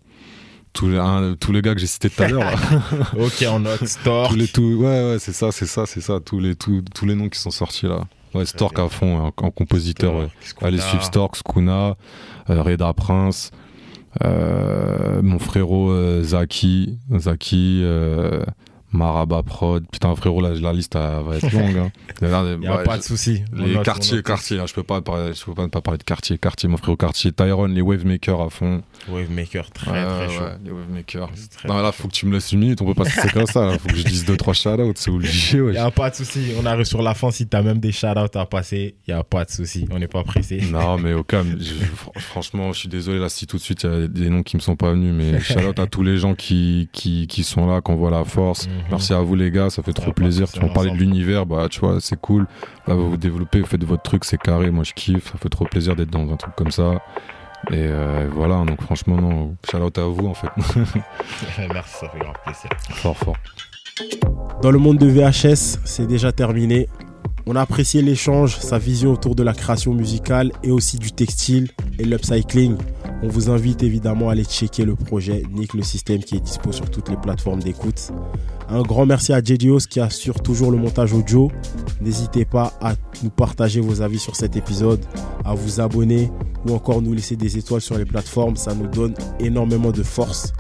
[0.74, 2.51] Tous les, un- tous les gars que j'ai cités tout à l'heure.
[3.18, 3.86] Ok, on note.
[3.88, 4.30] Store.
[4.30, 6.20] tous les ouais, ouais, c'est ça, c'est ça, c'est ça.
[6.20, 8.01] Tous les, tous, tous les noms qui sont sortis là.
[8.34, 10.16] Ouais, Stork à fond, en, en compositeur.
[10.16, 10.28] ouais.
[10.61, 11.95] Allez suivre Stork, Skuna,
[12.49, 13.51] euh, Reda Prince,
[14.24, 18.43] mon frérot euh, Zaki, Zaki, euh,
[18.95, 19.83] Maraba Prod.
[19.91, 21.77] Putain, frérot, là, la liste elle va être longue.
[21.77, 21.91] Hein.
[22.21, 23.43] Il n'y a pas de souci.
[23.53, 26.03] Les quartiers, quartiers, là, je peux pas parler, je peux pas ne pas parler de
[26.03, 28.81] quartier, quartier, mon frérot quartier, Tyron, les Wavemaker à fond.
[29.09, 30.43] Wavemaker, très Ouais, très chaud.
[30.43, 31.29] ouais, les Wavemaker.
[31.35, 33.15] C'est très, Non, là, faut que tu me laisses une minute, on peut pas se
[33.15, 33.65] laisser comme ça.
[33.65, 33.77] là.
[33.77, 35.57] Faut que je dise deux, trois shout-outs, c'est obligé.
[35.57, 36.53] Il n'y a pas de souci.
[36.59, 37.31] On arrive sur la fin.
[37.31, 39.85] Si tu as même des shout-outs à passer, il n'y a pas de souci.
[39.91, 40.61] On n'est pas pressé.
[40.71, 43.89] Non, mais au calme, je- franchement, je suis désolé là si tout de suite il
[43.89, 46.17] y a des noms qui me sont pas venus, mais shout out à tous les
[46.17, 48.67] gens qui, qui, qui sont là, qu'on voit la force.
[48.67, 48.73] Mhm.
[48.89, 50.51] Merci à vous les gars, ça fait trop plaisir.
[50.51, 52.47] Tu m'en on parlais de l'univers, bah tu vois, c'est cool.
[52.88, 55.49] Là, vous vous développez, vous faites votre truc, c'est carré, moi je kiffe, ça fait
[55.49, 57.01] trop plaisir d'être dans un truc comme ça.
[57.71, 60.49] Et euh, voilà, donc franchement, non, shout out à vous en fait.
[61.73, 62.69] Merci, ça fait grave plaisir.
[62.91, 63.36] fort, fort.
[64.61, 66.88] Dans le monde de VHS, c'est déjà terminé.
[67.47, 71.69] On a apprécié l'échange, sa vision autour de la création musicale et aussi du textile
[71.99, 72.75] et l'upcycling.
[73.21, 76.71] On vous invite évidemment à aller checker le projet Nick le système qui est dispo
[76.71, 78.11] sur toutes les plateformes d'écoute.
[78.67, 81.51] Un grand merci à JDOS qui assure toujours le montage audio.
[82.01, 85.05] N'hésitez pas à nous partager vos avis sur cet épisode,
[85.43, 86.31] à vous abonner
[86.67, 88.55] ou encore nous laisser des étoiles sur les plateformes.
[88.55, 90.51] Ça nous donne énormément de force.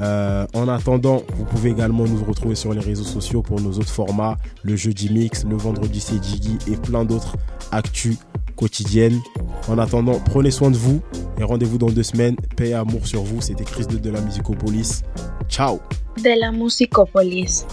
[0.00, 3.90] Euh, en attendant, vous pouvez également nous retrouver sur les réseaux sociaux pour nos autres
[3.90, 7.36] formats, le jeudi mix, le vendredi c'est Jiggy et plein d'autres
[7.72, 8.16] actus
[8.56, 9.20] quotidiennes.
[9.68, 11.00] En attendant, prenez soin de vous
[11.38, 12.36] et rendez-vous dans deux semaines.
[12.56, 13.40] Paix et amour sur vous.
[13.40, 15.02] C'était Chris de, de la Musicopolis.
[15.48, 15.80] Ciao
[16.22, 17.64] De la Musicopolis.